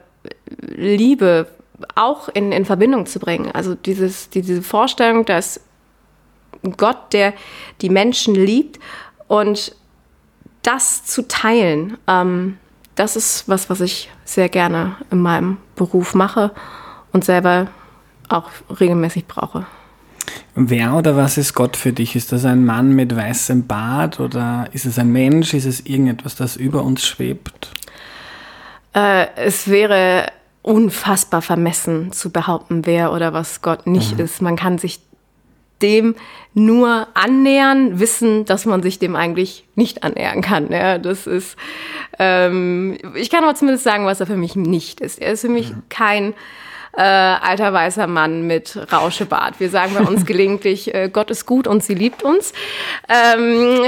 Liebe 0.59 1.47
auch 1.95 2.29
in, 2.29 2.51
in 2.51 2.65
Verbindung 2.65 3.05
zu 3.05 3.19
bringen. 3.19 3.51
Also 3.51 3.75
dieses, 3.75 4.29
diese 4.29 4.61
Vorstellung, 4.61 5.25
dass 5.25 5.61
Gott, 6.77 7.13
der 7.13 7.33
die 7.81 7.89
Menschen 7.89 8.35
liebt 8.35 8.79
und 9.27 9.75
das 10.61 11.05
zu 11.05 11.27
teilen, 11.27 11.97
ähm, 12.07 12.57
das 12.95 13.15
ist 13.15 13.47
was, 13.47 13.69
was 13.69 13.79
ich 13.79 14.09
sehr 14.25 14.49
gerne 14.49 14.97
in 15.09 15.21
meinem 15.21 15.57
Beruf 15.75 16.15
mache 16.15 16.51
und 17.13 17.23
selber 17.23 17.67
auch 18.27 18.49
regelmäßig 18.79 19.25
brauche. 19.25 19.65
Wer 20.53 20.93
oder 20.95 21.15
was 21.15 21.37
ist 21.37 21.53
Gott 21.53 21.77
für 21.77 21.93
dich? 21.93 22.15
Ist 22.15 22.31
das 22.31 22.43
ein 22.43 22.65
Mann 22.65 22.93
mit 22.93 23.15
weißem 23.15 23.67
Bart 23.67 24.19
oder 24.19 24.67
ist 24.73 24.85
es 24.85 24.99
ein 24.99 25.11
Mensch? 25.11 25.53
Ist 25.53 25.65
es 25.65 25.85
irgendetwas, 25.85 26.35
das 26.35 26.57
über 26.57 26.83
uns 26.83 27.05
schwebt? 27.05 27.71
Äh, 28.93 29.27
es 29.35 29.69
wäre 29.69 30.27
unfassbar 30.61 31.41
vermessen 31.41 32.11
zu 32.11 32.31
behaupten, 32.31 32.85
wer 32.85 33.13
oder 33.13 33.33
was 33.33 33.61
Gott 33.61 33.87
nicht 33.87 34.17
mhm. 34.17 34.25
ist. 34.25 34.41
Man 34.41 34.55
kann 34.55 34.77
sich 34.77 34.99
dem 35.81 36.15
nur 36.53 37.07
annähern, 37.13 37.99
wissen, 37.99 38.45
dass 38.45 38.65
man 38.65 38.83
sich 38.83 38.99
dem 38.99 39.15
eigentlich 39.15 39.65
nicht 39.75 40.03
annähern 40.03 40.41
kann. 40.41 40.71
Ja, 40.71 40.97
das 40.97 41.25
ist, 41.25 41.55
ähm, 42.17 42.97
ich 43.15 43.29
kann 43.29 43.43
aber 43.43 43.55
zumindest 43.55 43.85
sagen, 43.85 44.05
was 44.05 44.19
er 44.19 44.27
für 44.27 44.35
mich 44.35 44.55
nicht 44.55 44.99
ist. 44.99 45.21
Er 45.21 45.33
ist 45.33 45.41
für 45.41 45.49
mich 45.49 45.71
mhm. 45.71 45.83
kein 45.89 46.33
äh, 46.97 47.01
alter 47.01 47.71
weißer 47.71 48.07
Mann 48.07 48.47
mit 48.47 48.77
Rauschebart. 48.91 49.59
Wir 49.59 49.69
sagen 49.69 49.93
bei 49.93 50.03
uns 50.03 50.25
gelegentlich, 50.25 50.93
äh, 50.93 51.09
Gott 51.11 51.31
ist 51.31 51.45
gut 51.45 51.67
und 51.67 51.83
sie 51.83 51.93
liebt 51.93 52.23
uns. 52.23 52.51
Ähm, 53.07 53.83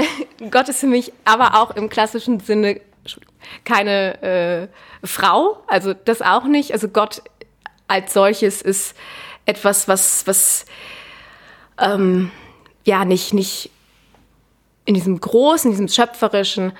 Gott 0.50 0.68
ist 0.68 0.80
für 0.80 0.86
mich 0.86 1.12
aber 1.24 1.60
auch 1.60 1.76
im 1.76 1.88
klassischen 1.88 2.40
Sinne 2.40 2.80
keine 3.64 4.22
äh, 4.22 5.06
Frau, 5.06 5.62
also 5.66 5.94
das 5.94 6.22
auch 6.22 6.44
nicht. 6.44 6.72
Also 6.72 6.88
Gott 6.88 7.22
als 7.88 8.12
solches 8.12 8.62
ist 8.62 8.96
etwas, 9.46 9.88
was, 9.88 10.26
was 10.26 10.64
ähm, 11.78 12.30
ja 12.84 13.04
nicht, 13.04 13.34
nicht 13.34 13.70
in 14.84 14.94
diesem 14.94 15.20
großen, 15.20 15.70
diesem 15.70 15.88
schöpferischen 15.88 16.72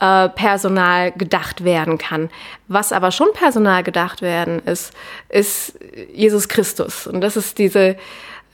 äh, 0.00 0.28
Personal 0.28 1.12
gedacht 1.12 1.64
werden 1.64 1.98
kann. 1.98 2.30
Was 2.68 2.92
aber 2.92 3.10
schon 3.10 3.32
Personal 3.32 3.82
gedacht 3.82 4.22
werden 4.22 4.60
ist, 4.60 4.92
ist 5.28 5.78
Jesus 6.12 6.48
Christus. 6.48 7.06
Und 7.06 7.20
das 7.20 7.36
ist 7.36 7.58
diese, 7.58 7.96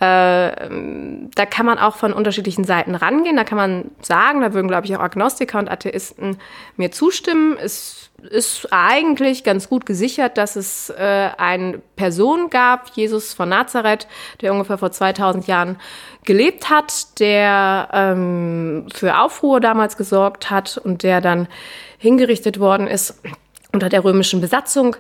da 0.05 1.47
kann 1.47 1.67
man 1.67 1.79
auch 1.79 1.97
von 1.97 2.13
unterschiedlichen 2.13 2.65
Seiten 2.65 2.95
rangehen. 2.95 3.37
Da 3.37 3.45
kann 3.45 3.59
man 3.59 3.91
sagen, 4.01 4.41
da 4.41 4.53
würden, 4.53 4.69
glaube 4.69 4.87
ich, 4.87 4.97
auch 4.97 5.01
Agnostiker 5.01 5.59
und 5.59 5.71
Atheisten 5.71 6.39
mir 6.77 6.91
zustimmen. 6.91 7.57
Es 7.61 8.11
ist 8.31 8.69
eigentlich 8.71 9.45
ganz 9.45 9.69
gut 9.69 9.87
gesichert, 9.87 10.39
dass 10.39 10.57
es 10.57 10.91
äh, 10.91 11.31
eine 11.37 11.79
Person 11.97 12.51
gab, 12.51 12.91
Jesus 12.95 13.35
von 13.35 13.49
Nazareth, 13.49 14.07
der 14.41 14.53
ungefähr 14.53 14.79
vor 14.79 14.93
2000 14.93 15.47
Jahren 15.47 15.77
gelebt 16.25 16.71
hat, 16.71 17.21
der 17.21 17.89
ähm, 17.93 18.87
für 18.95 19.19
Aufruhr 19.19 19.61
damals 19.61 19.97
gesorgt 19.97 20.51
hat 20.51 20.79
und 20.79 21.03
der 21.03 21.21
dann 21.21 21.49
hingerichtet 21.99 22.59
worden 22.61 22.87
ist 22.87 23.21
unter 23.73 23.89
der 23.89 24.05
römischen 24.05 24.41
Besatzung. 24.41 24.97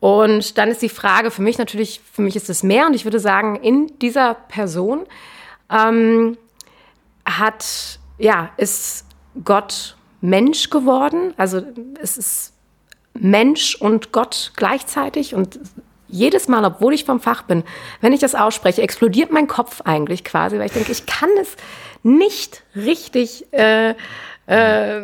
Und 0.00 0.58
dann 0.58 0.70
ist 0.70 0.82
die 0.82 0.88
Frage 0.88 1.30
für 1.30 1.42
mich 1.42 1.58
natürlich, 1.58 2.00
für 2.12 2.22
mich 2.22 2.36
ist 2.36 2.48
es 2.48 2.62
mehr 2.62 2.86
und 2.86 2.94
ich 2.94 3.04
würde 3.04 3.18
sagen, 3.18 3.56
in 3.56 3.98
dieser 3.98 4.34
Person 4.34 5.06
ähm, 5.70 6.38
hat, 7.24 7.98
ja, 8.18 8.50
ist 8.56 9.06
Gott 9.44 9.96
Mensch 10.20 10.70
geworden. 10.70 11.34
Also 11.36 11.62
es 12.00 12.16
ist 12.16 12.52
Mensch 13.14 13.74
und 13.74 14.12
Gott 14.12 14.52
gleichzeitig 14.56 15.34
und 15.34 15.58
jedes 16.08 16.48
Mal, 16.48 16.64
obwohl 16.64 16.94
ich 16.94 17.04
vom 17.04 17.20
Fach 17.20 17.42
bin, 17.42 17.64
wenn 18.00 18.12
ich 18.12 18.20
das 18.20 18.34
ausspreche, 18.34 18.80
explodiert 18.80 19.30
mein 19.30 19.46
Kopf 19.46 19.82
eigentlich 19.82 20.24
quasi, 20.24 20.58
weil 20.58 20.66
ich 20.66 20.72
denke, 20.72 20.92
ich 20.92 21.04
kann 21.06 21.28
es 21.40 21.56
nicht 22.02 22.62
richtig 22.74 23.52
äh, 23.52 23.94
äh, 24.46 25.00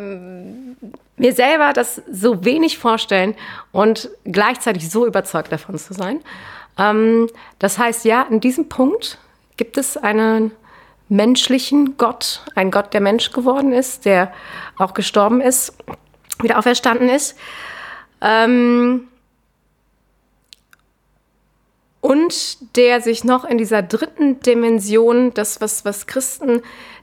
mir 1.17 1.33
selber 1.33 1.73
das 1.73 2.01
so 2.11 2.43
wenig 2.43 2.77
vorstellen 2.77 3.35
und 3.71 4.09
gleichzeitig 4.25 4.89
so 4.89 5.05
überzeugt 5.05 5.51
davon 5.51 5.77
zu 5.77 5.93
sein. 5.93 6.19
Ähm, 6.77 7.29
das 7.59 7.77
heißt, 7.77 8.05
ja, 8.05 8.23
in 8.29 8.39
diesem 8.39 8.67
Punkt 8.69 9.17
gibt 9.57 9.77
es 9.77 9.97
einen 9.97 10.51
menschlichen 11.07 11.97
Gott, 11.97 12.41
ein 12.55 12.71
Gott, 12.71 12.93
der 12.93 13.01
Mensch 13.01 13.31
geworden 13.31 13.71
ist, 13.71 14.05
der 14.05 14.33
auch 14.77 14.93
gestorben 14.93 15.39
ist, 15.39 15.73
wieder 16.41 16.57
auferstanden 16.57 17.09
ist. 17.09 17.37
Ähm, 18.21 19.07
und 22.05 22.77
der 22.77 23.01
sich 23.01 23.23
noch 23.23 23.45
in 23.45 23.57
dieser 23.57 23.81
dritten 23.81 24.39
Dimension, 24.39 25.33
das, 25.33 25.59
was, 25.59 25.85
was 25.85 26.05
Christen 26.05 26.61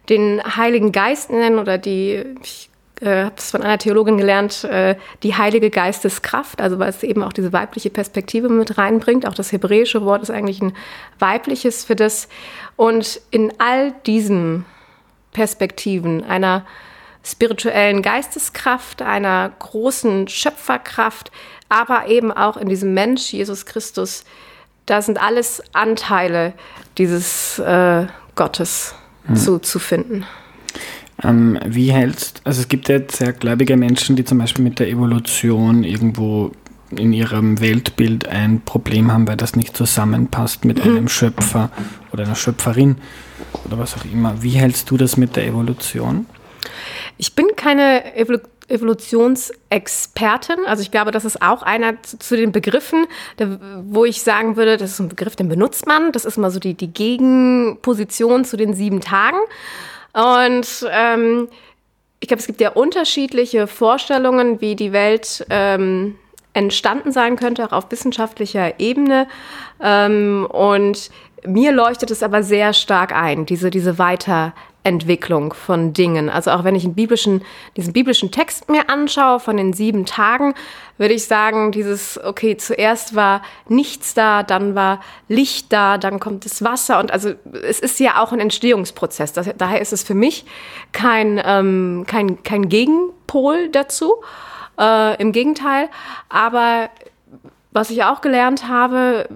den 0.09 0.41
Heiligen 0.57 0.93
Geist 0.93 1.29
nennen 1.29 1.59
oder 1.59 1.77
die, 1.77 2.23
ich 2.41 2.71
äh, 3.01 3.25
habe 3.25 3.35
es 3.37 3.51
von 3.51 3.63
einer 3.63 3.79
Theologin 3.79 4.17
gelernt, 4.17 4.63
äh, 4.63 4.95
die 5.25 5.35
Heilige 5.35 5.71
Geisteskraft, 5.71 6.61
also 6.61 6.79
weil 6.79 6.91
es 6.91 7.03
eben 7.03 7.25
auch 7.25 7.33
diese 7.33 7.53
weibliche 7.53 7.91
Perspektive 7.91 8.49
mit 8.49 8.79
reinbringt. 8.79 9.27
Auch 9.27 9.35
das 9.35 9.51
hebräische 9.51 10.05
Wort 10.05 10.23
ist 10.23 10.31
eigentlich 10.31 10.63
ein 10.63 10.73
weibliches 11.19 11.85
für 11.85 11.97
das. 11.97 12.29
Und 12.77 13.21
in 13.33 13.53
all 13.59 13.95
diesen 14.07 14.67
Perspektiven 15.33 16.23
einer 16.23 16.65
spirituellen 17.25 18.03
Geisteskraft, 18.03 19.03
einer 19.03 19.51
großen 19.59 20.29
Schöpferkraft, 20.29 21.33
aber 21.69 22.07
eben 22.07 22.31
auch 22.31 22.57
in 22.57 22.69
diesem 22.69 22.95
Mensch, 22.95 23.33
Jesus 23.33 23.67
Christus. 23.67 24.25
Da 24.87 25.03
sind 25.03 25.21
alles 25.21 25.63
Anteile 25.73 26.55
dieses 26.99 27.59
äh, 27.59 28.07
Gottes 28.35 28.95
mhm. 29.27 29.37
zu, 29.37 29.59
zu 29.59 29.79
finden. 29.79 30.27
Ähm, 31.23 31.59
wie 31.65 31.93
hältst, 31.93 32.41
also 32.45 32.61
es 32.63 32.69
gibt 32.69 32.89
ja 32.89 32.99
sehr 33.09 33.33
gläubige 33.33 33.77
Menschen, 33.77 34.17
die 34.17 34.25
zum 34.25 34.39
Beispiel 34.39 34.65
mit 34.65 34.79
der 34.79 34.89
Evolution 34.89 35.85
irgendwo 35.85 36.53
in 36.91 37.13
ihrem 37.13 37.61
Weltbild 37.61 38.29
ein 38.29 38.61
Problem 38.65 39.13
haben, 39.13 39.27
weil 39.27 39.37
das 39.37 39.57
nicht 39.57 39.77
zusammenpasst 39.77 40.65
mit 40.65 40.85
mhm. 40.85 40.91
einem 40.91 41.09
Schöpfer 41.09 41.71
oder 42.13 42.25
einer 42.25 42.35
Schöpferin 42.35 42.97
oder 43.65 43.79
was 43.79 43.97
auch 43.97 44.05
immer. 44.05 44.43
Wie 44.43 44.51
hältst 44.51 44.91
du 44.91 44.97
das 44.97 45.17
mit 45.17 45.37
der 45.37 45.47
Evolution? 45.47 46.27
Ich 47.19 47.35
bin 47.35 47.47
keine 47.57 48.15
Evolu 48.17 48.39
Evolutionsexpertin. 48.73 50.67
Also 50.67 50.83
ich 50.83 50.91
glaube, 50.91 51.11
das 51.11 51.25
ist 51.25 51.41
auch 51.43 51.63
einer 51.63 52.03
zu, 52.03 52.19
zu 52.19 52.37
den 52.37 52.53
Begriffen, 52.53 53.07
der, 53.39 53.59
wo 53.85 54.05
ich 54.05 54.23
sagen 54.23 54.57
würde, 54.57 54.77
das 54.77 54.93
ist 54.93 55.01
ein 55.01 55.09
Begriff, 55.09 55.37
den 55.37 55.49
benutzt 55.49 55.87
man. 55.87 56.13
Das 56.13 56.25
ist 56.25 56.37
mal 56.39 56.51
so 56.51 56.59
die, 56.59 56.75
die 56.75 56.93
Gegenposition 56.93 58.45
zu 58.45 58.57
den 58.57 58.75
sieben 58.75 59.01
Tagen. 59.01 59.39
Und 60.13 60.87
ähm, 60.91 61.49
ich 62.21 62.29
glaube, 62.29 62.41
es 62.41 62.47
gibt 62.47 62.61
ja 62.61 62.71
unterschiedliche 62.71 63.67
Vorstellungen, 63.67 64.61
wie 64.61 64.77
die 64.77 64.93
Welt 64.93 65.45
ähm, 65.51 66.17
entstanden 66.55 67.13
sein 67.13 67.37
könnte, 67.37 67.65
auch 67.67 67.73
auf 67.73 67.91
wissenschaftlicher 67.91 68.79
Ebene. 68.79 69.27
Ähm, 69.81 70.47
und 70.51 71.11
mir 71.45 71.73
leuchtet 71.73 72.11
es 72.11 72.23
aber 72.23 72.43
sehr 72.43 72.73
stark 72.73 73.13
ein, 73.13 73.47
diese, 73.47 73.71
diese 73.71 73.99
Weiterentwicklung 74.85 75.55
von 75.55 75.93
Dingen. 75.93 76.29
Also 76.29 76.51
auch 76.51 76.65
wenn 76.65 76.75
ich 76.75 76.85
einen 76.85 76.95
biblischen, 76.95 77.43
diesen 77.77 77.93
biblischen 77.93 78.31
Text 78.31 78.69
mir 78.69 78.89
anschaue 78.89 79.41
von 79.41 79.57
den 79.57 79.73
sieben 79.73 80.07
Tagen, 80.07 80.55
würde 80.99 81.15
ich 81.15 81.25
sagen, 81.25 81.73
dieses, 81.73 82.23
okay, 82.23 82.57
zuerst 82.57 83.15
war 83.15 83.43
nichts 83.69 84.15
da, 84.15 84.43
dann 84.43 84.75
war 84.75 85.01
Licht 85.29 85.73
da, 85.73 85.99
dann 85.99 86.21
kommt 86.21 86.45
das 86.45 86.63
Wasser 86.63 86.99
und 86.99 87.11
also 87.11 87.33
es 87.63 87.81
ist 87.81 87.99
ja 88.01 88.23
auch 88.23 88.33
ein 88.33 88.41
Entstehungsprozess. 88.41 89.33
Das, 89.33 89.51
daher 89.57 89.81
ist 89.81 89.93
es 89.93 90.03
für 90.03 90.15
mich 90.15 90.45
kein, 90.93 91.41
ähm, 91.45 92.05
kein, 92.07 92.43
kein 92.43 92.69
Gegenpol 92.69 93.69
dazu. 93.71 94.15
Äh, 94.79 95.21
Im 95.21 95.33
Gegenteil, 95.33 95.91
aber 96.31 96.89
was 97.73 97.91
ich 97.91 98.05
auch 98.05 98.21
gelernt 98.21 98.69
habe, 98.69 99.29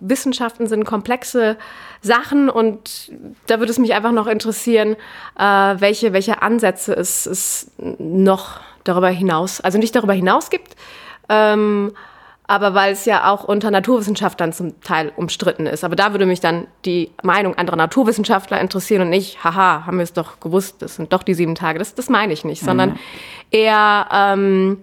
Wissenschaften 0.00 0.66
sind 0.66 0.84
komplexe 0.84 1.56
Sachen 2.00 2.50
und 2.50 3.12
da 3.46 3.58
würde 3.58 3.70
es 3.70 3.78
mich 3.78 3.94
einfach 3.94 4.12
noch 4.12 4.26
interessieren, 4.26 4.96
äh, 5.38 5.42
welche, 5.42 6.12
welche 6.12 6.42
Ansätze 6.42 6.94
es, 6.94 7.26
es 7.26 7.70
noch 7.78 8.60
darüber 8.82 9.08
hinaus, 9.08 9.60
also 9.60 9.78
nicht 9.78 9.94
darüber 9.94 10.12
hinaus 10.12 10.50
gibt, 10.50 10.76
ähm, 11.28 11.92
aber 12.46 12.74
weil 12.74 12.92
es 12.92 13.06
ja 13.06 13.30
auch 13.30 13.44
unter 13.44 13.70
Naturwissenschaftlern 13.70 14.52
zum 14.52 14.78
Teil 14.82 15.12
umstritten 15.16 15.66
ist. 15.66 15.82
Aber 15.82 15.96
da 15.96 16.12
würde 16.12 16.26
mich 16.26 16.40
dann 16.40 16.66
die 16.84 17.10
Meinung 17.22 17.54
anderer 17.54 17.76
Naturwissenschaftler 17.76 18.60
interessieren 18.60 19.02
und 19.02 19.10
nicht, 19.10 19.42
haha, 19.42 19.86
haben 19.86 19.96
wir 19.96 20.02
es 20.02 20.12
doch 20.12 20.40
gewusst, 20.40 20.82
das 20.82 20.96
sind 20.96 21.12
doch 21.12 21.22
die 21.22 21.32
sieben 21.32 21.54
Tage. 21.54 21.78
Das, 21.78 21.94
das 21.94 22.10
meine 22.10 22.34
ich 22.34 22.44
nicht, 22.44 22.60
mhm. 22.62 22.66
sondern 22.66 22.98
eher, 23.50 24.08
ähm, 24.12 24.78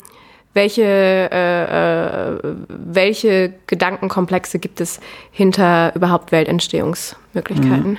welche, 0.54 0.84
äh, 0.84 2.34
äh, 2.34 2.38
welche 2.68 3.54
Gedankenkomplexe 3.68 4.60
gibt 4.60 4.82
es 4.82 5.00
hinter 5.32 5.94
überhaupt 5.96 6.32
Weltentstehungsmöglichkeiten? 6.32 7.92
Mhm. 7.92 7.98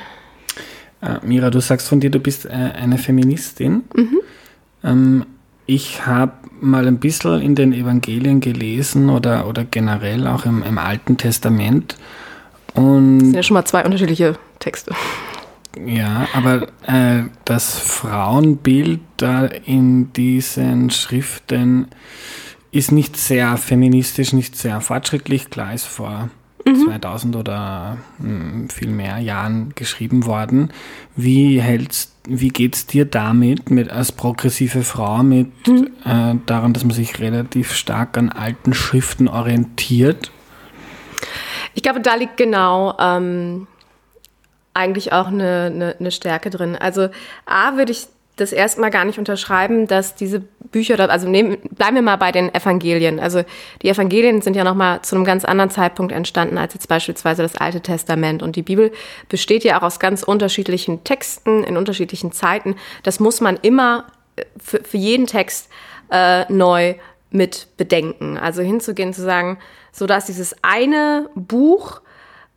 Äh, 1.00 1.18
Mira, 1.22 1.50
du 1.50 1.60
sagst 1.60 1.88
von 1.88 2.00
dir, 2.00 2.10
du 2.10 2.20
bist 2.20 2.46
äh, 2.46 2.50
eine 2.50 2.98
Feministin. 2.98 3.84
Mhm. 3.94 4.20
Ähm, 4.84 5.26
ich 5.66 6.06
habe 6.06 6.32
mal 6.60 6.86
ein 6.86 6.98
bisschen 6.98 7.40
in 7.40 7.54
den 7.54 7.72
Evangelien 7.72 8.40
gelesen 8.40 9.10
oder, 9.10 9.46
oder 9.46 9.64
generell 9.64 10.26
auch 10.26 10.44
im, 10.44 10.62
im 10.62 10.78
Alten 10.78 11.16
Testament. 11.16 11.96
Und 12.74 13.18
das 13.18 13.24
sind 13.26 13.36
ja 13.36 13.42
schon 13.42 13.54
mal 13.54 13.64
zwei 13.64 13.84
unterschiedliche 13.84 14.36
Texte. 14.58 14.94
Ja, 15.84 16.28
aber 16.34 16.68
äh, 16.86 17.24
das 17.44 17.78
Frauenbild 17.78 19.00
da 19.16 19.46
in 19.46 20.12
diesen 20.12 20.90
Schriften 20.90 21.88
ist 22.72 22.92
nicht 22.92 23.16
sehr 23.16 23.56
feministisch, 23.56 24.32
nicht 24.32 24.56
sehr 24.56 24.80
fortschrittlich. 24.80 25.50
Klar 25.50 25.72
ist 25.74 25.86
vor 25.86 26.30
mhm. 26.66 26.84
2000 26.86 27.36
oder 27.36 27.98
mh, 28.18 28.28
hm, 28.28 28.68
viel 28.70 28.90
mehr 28.90 29.18
Jahren 29.18 29.72
geschrieben 29.74 30.26
worden. 30.26 30.72
Wie 31.16 31.60
hältst, 31.60 32.12
wie 32.26 32.48
geht's 32.48 32.86
dir 32.86 33.04
damit, 33.04 33.70
mit 33.70 33.90
als 33.90 34.12
progressive 34.12 34.82
Frau, 34.82 35.22
mit 35.22 35.66
mhm. 35.66 35.88
äh, 36.04 36.34
daran, 36.46 36.72
dass 36.72 36.84
man 36.84 36.94
sich 36.94 37.18
relativ 37.18 37.72
stark 37.72 38.18
an 38.18 38.30
alten 38.30 38.74
Schriften 38.74 39.28
orientiert? 39.28 40.30
Ich 41.74 41.82
glaube, 41.82 42.00
da 42.00 42.14
liegt 42.14 42.36
genau 42.36 42.94
ähm, 42.98 43.66
eigentlich 44.74 45.12
auch 45.12 45.28
eine, 45.28 45.70
eine, 45.72 45.96
eine 45.98 46.10
Stärke 46.10 46.50
drin. 46.50 46.76
Also 46.76 47.08
A 47.46 47.76
würde 47.76 47.92
ich 47.92 48.08
das 48.36 48.52
erstmal 48.52 48.90
gar 48.90 49.04
nicht 49.04 49.18
unterschreiben, 49.18 49.86
dass 49.86 50.14
diese 50.14 50.40
Bücher 50.40 50.98
also 51.10 51.28
nehmen, 51.28 51.58
bleiben 51.70 51.96
wir 51.96 52.02
mal 52.02 52.16
bei 52.16 52.32
den 52.32 52.54
Evangelien. 52.54 53.20
Also 53.20 53.42
die 53.82 53.88
Evangelien 53.88 54.40
sind 54.40 54.56
ja 54.56 54.64
nochmal 54.64 55.02
zu 55.02 55.14
einem 55.14 55.24
ganz 55.24 55.44
anderen 55.44 55.70
Zeitpunkt 55.70 56.12
entstanden 56.12 56.56
als 56.56 56.72
jetzt 56.72 56.88
beispielsweise 56.88 57.42
das 57.42 57.56
Alte 57.56 57.82
Testament. 57.82 58.42
Und 58.42 58.56
die 58.56 58.62
Bibel 58.62 58.90
besteht 59.28 59.64
ja 59.64 59.78
auch 59.78 59.82
aus 59.82 60.00
ganz 60.00 60.22
unterschiedlichen 60.22 61.04
Texten 61.04 61.62
in 61.62 61.76
unterschiedlichen 61.76 62.32
Zeiten. 62.32 62.76
Das 63.02 63.20
muss 63.20 63.42
man 63.42 63.58
immer 63.60 64.06
äh, 64.36 64.44
für, 64.58 64.82
für 64.82 64.96
jeden 64.96 65.26
Text 65.26 65.68
äh, 66.10 66.50
neu 66.50 66.94
mit 67.30 67.68
bedenken. 67.76 68.38
Also 68.38 68.62
hinzugehen, 68.62 69.12
zu 69.12 69.22
sagen, 69.22 69.58
so 69.92 70.06
dass 70.06 70.26
dieses 70.26 70.56
eine 70.62 71.28
Buch 71.34 72.00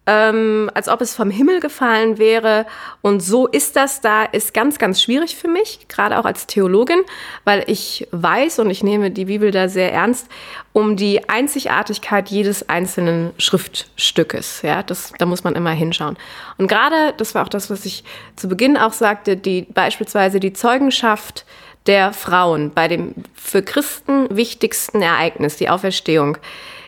ähm, 0.08 0.70
als 0.74 0.88
ob 0.88 1.02
es 1.02 1.16
vom 1.16 1.30
Himmel 1.32 1.60
gefallen 1.60 2.18
wäre. 2.18 2.66
Und 3.02 3.22
so 3.22 3.48
ist 3.48 3.76
das 3.76 4.02
da, 4.02 4.24
ist 4.24 4.54
ganz, 4.54 4.78
ganz 4.78 5.02
schwierig 5.02 5.36
für 5.36 5.48
mich, 5.48 5.88
gerade 5.88 6.20
auch 6.20 6.26
als 6.26 6.46
Theologin, 6.48 7.00
weil 7.44 7.64
ich 7.68 8.08
weiß 8.12 8.60
und 8.60 8.70
ich 8.70 8.84
nehme 8.84 9.10
die 9.10 9.26
Bibel 9.26 9.52
da 9.52 9.68
sehr 9.68 9.92
ernst, 9.92 10.28
um 10.74 10.96
die 10.96 11.28
Einzigartigkeit 11.28 12.30
jedes 12.30 12.70
einzelnen 12.70 13.32
Schriftstückes. 13.38 14.62
Ja, 14.62 14.84
das, 14.84 15.12
da 15.18 15.26
muss 15.26 15.44
man 15.44 15.56
immer 15.56 15.72
hinschauen. 15.72 16.18
Und 16.58 16.68
gerade, 16.68 17.14
das 17.18 17.34
war 17.34 17.44
auch 17.44 17.50
das, 17.50 17.70
was 17.70 17.86
ich 17.86 18.04
zu 18.36 18.48
Beginn 18.48 18.78
auch 18.78 18.94
sagte, 18.94 19.38
die, 19.38 19.64
beispielsweise 19.74 20.40
die 20.40 20.54
Zeugenschaft 20.54 21.46
der 21.88 22.14
Frauen 22.14 22.72
bei 22.74 22.88
dem 22.88 23.14
für 23.34 23.62
Christen 23.62 24.36
wichtigsten 24.36 25.02
Ereignis, 25.02 25.58
die 25.58 25.70
Auferstehung, 25.70 26.38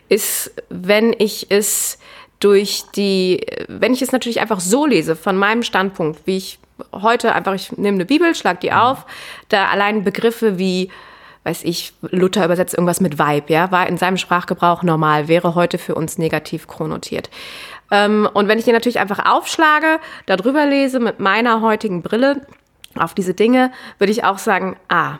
ist, 0.08 0.52
wenn 0.70 1.14
ich 1.18 1.50
es 1.50 1.98
durch 2.40 2.84
die, 2.94 3.44
wenn 3.66 3.92
ich 3.92 4.02
es 4.02 4.12
natürlich 4.12 4.40
einfach 4.40 4.60
so 4.60 4.86
lese, 4.86 5.16
von 5.16 5.36
meinem 5.36 5.62
Standpunkt, 5.62 6.26
wie 6.26 6.36
ich 6.36 6.58
heute 6.92 7.34
einfach, 7.34 7.54
ich 7.54 7.72
nehme 7.72 7.96
eine 7.96 8.04
Bibel, 8.04 8.34
schlag 8.34 8.60
die 8.60 8.72
auf, 8.72 9.06
da 9.48 9.66
allein 9.66 10.04
Begriffe 10.04 10.58
wie, 10.58 10.90
weiß 11.44 11.64
ich, 11.64 11.92
Luther 12.02 12.44
übersetzt 12.44 12.74
irgendwas 12.74 13.00
mit 13.00 13.18
Weib, 13.18 13.50
ja, 13.50 13.70
war 13.70 13.88
in 13.88 13.96
seinem 13.96 14.16
Sprachgebrauch 14.16 14.82
normal, 14.82 15.28
wäre 15.28 15.54
heute 15.54 15.78
für 15.78 15.94
uns 15.94 16.18
negativ 16.18 16.68
chronotiert. 16.68 17.30
Ähm, 17.90 18.28
und 18.32 18.48
wenn 18.48 18.58
ich 18.58 18.64
die 18.64 18.72
natürlich 18.72 19.00
einfach 19.00 19.24
aufschlage, 19.24 19.98
darüber 20.26 20.66
lese 20.66 21.00
mit 21.00 21.20
meiner 21.20 21.60
heutigen 21.62 22.02
Brille 22.02 22.46
auf 22.96 23.14
diese 23.14 23.34
Dinge, 23.34 23.72
würde 23.98 24.12
ich 24.12 24.24
auch 24.24 24.38
sagen, 24.38 24.76
ah, 24.88 25.18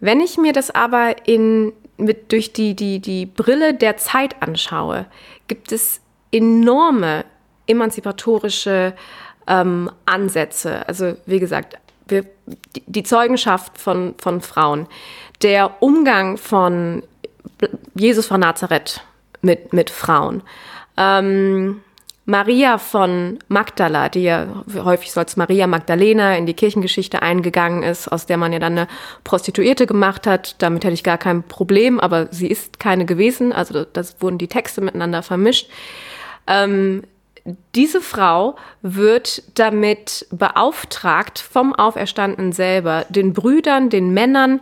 wenn 0.00 0.20
ich 0.20 0.36
mir 0.36 0.52
das 0.52 0.70
aber 0.70 1.26
in, 1.26 1.72
mit, 1.96 2.30
durch 2.30 2.52
die, 2.52 2.74
die, 2.74 3.00
die 3.00 3.26
Brille 3.26 3.74
der 3.74 3.96
Zeit 3.96 4.42
anschaue, 4.42 5.06
gibt 5.48 5.72
es 5.72 6.00
enorme 6.34 7.24
emanzipatorische 7.66 8.94
ähm, 9.46 9.90
Ansätze. 10.04 10.86
Also 10.88 11.14
wie 11.26 11.38
gesagt, 11.38 11.78
wir, 12.08 12.26
die 12.86 13.02
Zeugenschaft 13.02 13.78
von, 13.78 14.14
von 14.18 14.40
Frauen, 14.40 14.86
der 15.42 15.82
Umgang 15.82 16.36
von 16.36 17.02
Jesus 17.94 18.26
von 18.26 18.40
Nazareth 18.40 19.00
mit, 19.42 19.72
mit 19.72 19.90
Frauen. 19.90 20.42
Ähm, 20.96 21.80
Maria 22.26 22.78
von 22.78 23.38
Magdala, 23.48 24.08
die 24.08 24.22
ja 24.22 24.46
häufig 24.74 25.12
so 25.12 25.20
als 25.20 25.36
Maria 25.36 25.66
Magdalena 25.66 26.36
in 26.36 26.46
die 26.46 26.54
Kirchengeschichte 26.54 27.20
eingegangen 27.20 27.82
ist, 27.82 28.08
aus 28.08 28.24
der 28.24 28.38
man 28.38 28.52
ja 28.52 28.58
dann 28.58 28.78
eine 28.78 28.88
Prostituierte 29.24 29.86
gemacht 29.86 30.26
hat. 30.26 30.56
Damit 30.62 30.84
hätte 30.84 30.94
ich 30.94 31.04
gar 31.04 31.18
kein 31.18 31.42
Problem, 31.42 32.00
aber 32.00 32.28
sie 32.30 32.46
ist 32.46 32.80
keine 32.80 33.04
gewesen. 33.04 33.52
Also 33.52 33.84
das 33.84 34.22
wurden 34.22 34.38
die 34.38 34.48
Texte 34.48 34.80
miteinander 34.80 35.22
vermischt. 35.22 35.68
Ähm, 36.46 37.02
diese 37.74 38.00
Frau 38.00 38.56
wird 38.80 39.42
damit 39.58 40.26
beauftragt, 40.30 41.38
vom 41.38 41.74
Auferstandenen 41.74 42.52
selber, 42.52 43.04
den 43.10 43.34
Brüdern, 43.34 43.90
den 43.90 44.14
Männern 44.14 44.60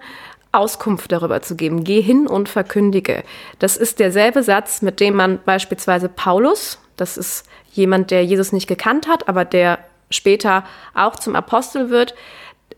Auskunft 0.51 1.11
darüber 1.13 1.41
zu 1.41 1.57
geben. 1.57 1.85
Geh 1.85 2.03
hin 2.03 2.27
und 2.27 2.49
verkündige. 2.49 3.25
Das 3.59 3.77
ist 3.77 4.01
derselbe 4.01 4.43
Satz, 4.43 4.83
mit 4.83 5.01
dem 5.01 5.15
man 5.15 5.41
beispielsweise 5.45 6.09
Paulus, 6.09 6.79
das 6.97 7.17
ist 7.17 7.47
jemand, 7.73 8.11
der 8.11 8.25
Jesus 8.25 8.53
nicht 8.53 8.67
gekannt 8.67 9.09
hat, 9.09 9.29
aber 9.29 9.45
der 9.45 9.79
später 10.11 10.65
auch 10.93 11.17
zum 11.17 11.35
Apostel 11.35 11.89
wird, 11.89 12.15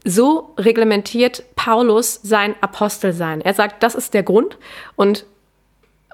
so 0.05 0.55
reglementiert 0.59 1.43
Paulus 1.57 2.21
sein 2.23 2.55
Apostelsein. 2.61 3.41
Er 3.41 3.55
sagt, 3.55 3.83
das 3.83 3.95
ist 3.95 4.15
der 4.15 4.23
Grund 4.23 4.59
und 4.97 5.25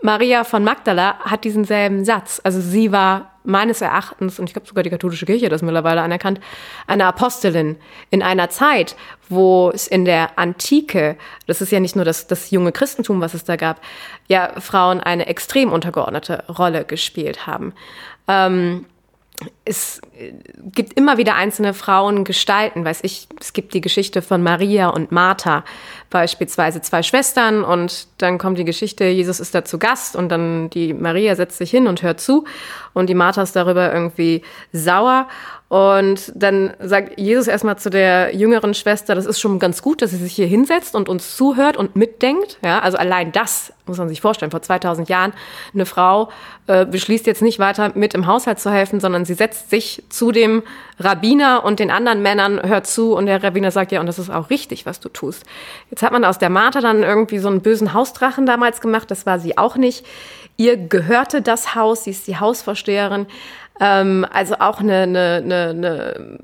Maria 0.02 0.44
von 0.44 0.64
Magdala 0.64 1.18
hat 1.18 1.44
diesen 1.44 1.64
selben 1.64 2.04
Satz. 2.04 2.40
Also 2.42 2.60
sie 2.60 2.92
war 2.92 3.32
meines 3.44 3.80
Erachtens, 3.80 4.38
und 4.38 4.48
ich 4.48 4.52
glaube 4.52 4.68
sogar 4.68 4.82
die 4.82 4.90
katholische 4.90 5.26
Kirche 5.26 5.46
hat 5.46 5.52
das 5.52 5.62
mittlerweile 5.62 6.02
anerkannt, 6.02 6.40
eine 6.86 7.06
Apostelin 7.06 7.76
in 8.10 8.22
einer 8.22 8.50
Zeit, 8.50 8.96
wo 9.28 9.70
es 9.72 9.86
in 9.86 10.04
der 10.04 10.38
Antike, 10.38 11.16
das 11.46 11.60
ist 11.60 11.72
ja 11.72 11.80
nicht 11.80 11.96
nur 11.96 12.04
das, 12.04 12.26
das 12.26 12.50
junge 12.50 12.72
Christentum, 12.72 13.20
was 13.20 13.34
es 13.34 13.44
da 13.44 13.56
gab, 13.56 13.80
ja 14.28 14.60
Frauen 14.60 15.00
eine 15.00 15.26
extrem 15.26 15.72
untergeordnete 15.72 16.44
Rolle 16.48 16.84
gespielt 16.84 17.46
haben. 17.46 17.72
Ähm, 18.28 18.86
es 19.64 20.00
äh, 20.18 20.32
gibt 20.72 20.94
immer 20.94 21.18
wieder 21.18 21.34
einzelne 21.34 21.74
Frauen 21.74 22.24
Gestalten, 22.24 22.84
weiß 22.84 23.00
ich, 23.02 23.28
es 23.40 23.52
gibt 23.52 23.74
die 23.74 23.80
Geschichte 23.80 24.22
von 24.22 24.42
Maria 24.42 24.88
und 24.88 25.12
Martha, 25.12 25.64
beispielsweise 26.10 26.80
zwei 26.80 27.02
Schwestern 27.02 27.64
und 27.64 28.08
dann 28.18 28.38
kommt 28.38 28.58
die 28.58 28.64
Geschichte, 28.64 29.04
Jesus 29.04 29.40
ist 29.40 29.54
da 29.54 29.64
zu 29.64 29.78
Gast 29.78 30.16
und 30.16 30.28
dann 30.28 30.70
die 30.70 30.92
Maria 30.92 31.36
setzt 31.36 31.58
sich 31.58 31.70
hin 31.70 31.86
und 31.86 32.02
hört 32.02 32.20
zu 32.20 32.44
und 32.92 33.08
die 33.08 33.14
Martha 33.14 33.42
ist 33.42 33.56
darüber 33.56 33.92
irgendwie 33.92 34.42
sauer 34.72 35.28
und 35.70 36.32
dann 36.34 36.74
sagt 36.80 37.20
Jesus 37.20 37.46
erstmal 37.46 37.78
zu 37.78 37.90
der 37.90 38.34
jüngeren 38.34 38.74
Schwester, 38.74 39.14
das 39.14 39.24
ist 39.24 39.38
schon 39.38 39.60
ganz 39.60 39.82
gut, 39.82 40.02
dass 40.02 40.10
sie 40.10 40.16
sich 40.16 40.32
hier 40.32 40.48
hinsetzt 40.48 40.96
und 40.96 41.08
uns 41.08 41.36
zuhört 41.36 41.76
und 41.76 41.94
mitdenkt. 41.94 42.58
Ja, 42.60 42.80
also 42.80 42.98
allein 42.98 43.30
das 43.30 43.72
muss 43.86 43.96
man 43.96 44.08
sich 44.08 44.20
vorstellen. 44.20 44.50
Vor 44.50 44.62
2000 44.62 45.08
Jahren 45.08 45.32
eine 45.72 45.86
Frau 45.86 46.30
äh, 46.66 46.84
beschließt 46.84 47.24
jetzt 47.28 47.40
nicht 47.40 47.60
weiter 47.60 47.92
mit 47.94 48.14
im 48.14 48.26
Haushalt 48.26 48.58
zu 48.58 48.72
helfen, 48.72 48.98
sondern 48.98 49.24
sie 49.24 49.34
setzt 49.34 49.70
sich 49.70 50.02
zu 50.08 50.32
dem 50.32 50.64
Rabbiner 50.98 51.62
und 51.62 51.78
den 51.78 51.92
anderen 51.92 52.20
Männern, 52.20 52.60
hört 52.64 52.88
zu 52.88 53.14
und 53.14 53.26
der 53.26 53.40
Rabbiner 53.40 53.70
sagt, 53.70 53.92
ja, 53.92 54.00
und 54.00 54.06
das 54.06 54.18
ist 54.18 54.28
auch 54.28 54.50
richtig, 54.50 54.86
was 54.86 54.98
du 54.98 55.08
tust. 55.08 55.44
Jetzt 55.88 56.02
hat 56.02 56.10
man 56.10 56.24
aus 56.24 56.38
der 56.38 56.50
Martha 56.50 56.80
dann 56.80 57.04
irgendwie 57.04 57.38
so 57.38 57.46
einen 57.46 57.60
bösen 57.60 57.94
Hausdrachen 57.94 58.44
damals 58.44 58.80
gemacht. 58.80 59.08
Das 59.08 59.24
war 59.24 59.38
sie 59.38 59.56
auch 59.56 59.76
nicht. 59.76 60.04
Ihr 60.56 60.76
gehörte 60.76 61.42
das 61.42 61.76
Haus, 61.76 62.04
sie 62.04 62.10
ist 62.10 62.26
die 62.26 62.38
Hausvorsteherin. 62.38 63.26
Ähm, 63.80 64.26
also 64.30 64.56
auch 64.58 64.80
eine, 64.80 65.02
eine, 65.02 65.42
eine, 65.44 65.68
eine 65.70 66.38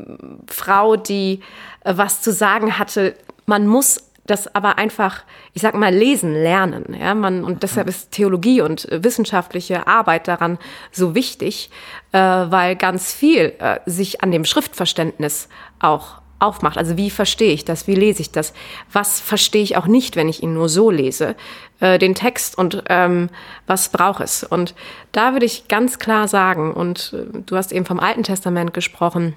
Frau, 0.48 0.96
die 0.96 1.40
äh, 1.84 1.92
was 1.96 2.22
zu 2.22 2.32
sagen 2.32 2.78
hatte. 2.78 3.14
Man 3.46 3.66
muss 3.66 4.02
das 4.26 4.52
aber 4.54 4.78
einfach, 4.78 5.22
ich 5.52 5.62
sag 5.62 5.74
mal, 5.74 5.94
lesen 5.94 6.32
lernen. 6.32 6.96
Ja, 6.98 7.14
man, 7.14 7.44
und 7.44 7.62
deshalb 7.62 7.88
ist 7.88 8.10
Theologie 8.10 8.60
und 8.60 8.88
wissenschaftliche 8.90 9.86
Arbeit 9.86 10.28
daran 10.28 10.58
so 10.90 11.14
wichtig, 11.14 11.70
äh, 12.12 12.18
weil 12.18 12.76
ganz 12.76 13.12
viel 13.12 13.54
äh, 13.58 13.78
sich 13.86 14.22
an 14.22 14.32
dem 14.32 14.44
Schriftverständnis 14.44 15.48
auch 15.78 16.20
aufmacht. 16.38 16.76
Also 16.78 16.96
wie 16.96 17.10
verstehe 17.10 17.52
ich 17.52 17.64
das? 17.64 17.86
Wie 17.86 17.94
lese 17.94 18.20
ich 18.20 18.30
das? 18.30 18.52
Was 18.92 19.20
verstehe 19.20 19.62
ich 19.62 19.76
auch 19.76 19.86
nicht, 19.86 20.16
wenn 20.16 20.28
ich 20.28 20.42
ihn 20.42 20.54
nur 20.54 20.68
so 20.68 20.90
lese? 20.90 21.34
Äh, 21.80 21.98
den 21.98 22.14
Text 22.14 22.56
und 22.56 22.84
ähm, 22.88 23.28
was 23.66 23.90
braucht 23.90 24.20
es? 24.20 24.44
Und 24.44 24.74
da 25.12 25.32
würde 25.32 25.46
ich 25.46 25.68
ganz 25.68 25.98
klar 25.98 26.28
sagen, 26.28 26.72
und 26.72 27.14
äh, 27.14 27.38
du 27.44 27.56
hast 27.56 27.72
eben 27.72 27.84
vom 27.84 28.00
Alten 28.00 28.22
Testament 28.22 28.72
gesprochen, 28.74 29.34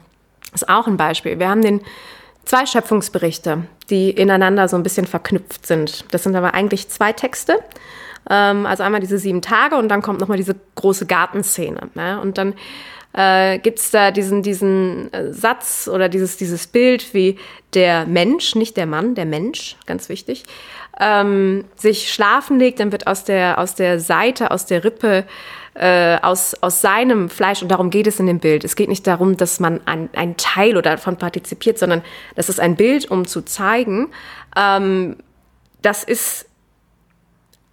ist 0.54 0.70
auch 0.70 0.88
ein 0.88 0.98
Beispiel. 0.98 1.40
Wir 1.40 1.50
haben 1.50 1.62
den 1.62 1.82
zwei 2.46 2.66
Schöpfungsberichte, 2.66 3.64
die 3.90 4.10
ineinander 4.10 4.68
so 4.68 4.76
ein 4.76 4.84
bisschen 4.84 5.06
verknüpft 5.06 5.68
sind. 5.68 6.06
Das 6.12 6.24
sind 6.24 6.36
aber 6.36 6.54
eigentlich 6.54 6.90
zwei 6.90 7.14
Texte. 7.14 7.60
Ähm, 8.30 8.66
also 8.66 8.84
einmal 8.84 9.02
diese 9.02 9.18
sieben 9.18 9.42
Tage 9.42 9.76
und 9.76 9.90
dann 9.90 10.02
kommt 10.02 10.20
nochmal 10.20 10.38
diese 10.38 10.56
große 10.76 11.06
Gartenszene. 11.06 11.90
Ne? 11.94 12.20
Und 12.22 12.38
dann 12.38 12.54
äh, 13.14 13.60
gibt 13.60 13.80
es 13.80 13.92
da 13.92 14.12
diesen, 14.12 14.44
diesen 14.44 15.12
äh, 15.14 15.34
Satz 15.34 15.90
oder 15.92 16.10
dieses, 16.10 16.38
dieses 16.38 16.68
Bild, 16.68 17.14
wie 17.14 17.38
der 17.74 18.06
Mensch, 18.06 18.56
nicht 18.56 18.78
der 18.78 18.86
Mann, 18.86 19.16
der 19.16 19.26
Mensch, 19.26 19.78
ganz 19.86 20.10
wichtig, 20.10 20.44
ähm, 21.00 21.66
sich 21.76 22.14
schlafen 22.14 22.60
legt, 22.60 22.80
dann 22.80 22.92
wird 22.92 23.08
aus 23.08 23.24
der, 23.24 23.58
aus 23.58 23.76
der 23.76 24.00
Seite, 24.00 24.52
aus 24.52 24.66
der 24.66 24.84
Rippe, 24.84 25.26
äh, 25.76 26.18
aus, 26.22 26.56
aus 26.62 26.82
seinem 26.82 27.30
Fleisch, 27.30 27.62
und 27.62 27.70
darum 27.70 27.90
geht 27.90 28.08
es 28.08 28.20
in 28.20 28.28
dem 28.28 28.40
Bild. 28.40 28.64
Es 28.64 28.76
geht 28.76 28.90
nicht 28.90 29.08
darum, 29.08 29.38
dass 29.38 29.60
man 29.60 29.80
ein, 29.86 30.10
ein 30.14 30.36
Teil 30.36 30.78
oder 30.78 30.92
davon 30.92 31.18
partizipiert, 31.18 31.80
sondern 31.80 32.02
das 32.36 32.50
ist 32.50 32.60
ein 32.60 32.76
Bild, 32.76 33.10
um 33.10 33.26
zu 33.26 33.42
zeigen, 33.44 34.10
ähm, 34.58 35.16
das 35.82 36.04
ist 36.04 36.50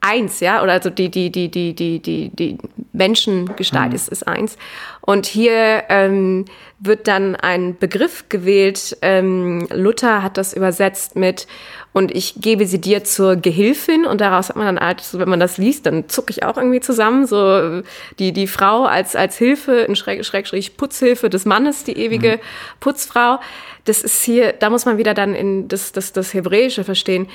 eins, 0.01 0.41
ja, 0.41 0.63
oder 0.63 0.73
also 0.73 0.91
die, 0.91 1.11
die, 1.11 1.33
die, 1.33 1.51
die, 1.51 1.75
die, 1.75 1.99
die, 2.01 2.31
die 2.31 2.59
Menschengestalt 2.93 3.89
mhm. 3.89 3.97
ist, 3.97 4.09
ist 4.09 4.29
eins. 4.29 4.57
Und 5.07 5.27
hier 5.27 5.85
ähm, 5.89 6.47
wird 6.81 7.07
dann 7.07 7.37
ein 7.37 7.79
Begriff 7.79 8.29
gewählt, 8.29 8.99
ähm, 9.03 9.67
Luther 9.73 10.23
hat 10.23 10.37
das 10.37 10.53
übersetzt 10.53 11.15
mit, 11.15 11.47
und 11.93 12.15
ich 12.15 12.35
gebe 12.41 12.67
sie 12.67 12.81
dir 12.81 13.05
zur 13.05 13.37
Gehilfin, 13.37 14.05
und 14.05 14.21
daraus 14.21 14.49
hat 14.49 14.57
man 14.57 14.67
dann 14.67 14.85
halt, 14.85 15.01
so, 15.01 15.21
wenn 15.21 15.29
man 15.29 15.39
das 15.39 15.59
liest, 15.59 15.87
dann 15.87 16.09
zucke 16.09 16.33
ich 16.33 16.43
auch 16.43 16.57
irgendwie 16.57 16.81
zusammen, 16.81 17.25
so 17.25 17.83
die, 18.19 18.33
die 18.33 18.49
Frau 18.49 18.85
als, 18.85 19.15
als 19.15 19.39
Hilfe, 19.39 19.73
in 19.73 19.95
Schräg, 19.95 20.25
Schrägstrich 20.25 20.77
Putzhilfe 20.77 21.31
des 21.31 21.45
Mannes, 21.45 21.85
die 21.85 21.97
ewige 21.97 22.33
mhm. 22.33 22.41
Putzfrau. 22.81 23.39
Das 23.85 24.03
ist 24.03 24.25
hier, 24.25 24.53
da 24.55 24.71
muss 24.71 24.87
man 24.87 24.99
wieder 24.99 25.15
dann 25.15 25.37
in 25.37 25.69
das, 25.69 25.93
das, 25.93 26.13
das 26.13 26.35
Hebräische 26.35 26.83
verstehen. 26.83 27.29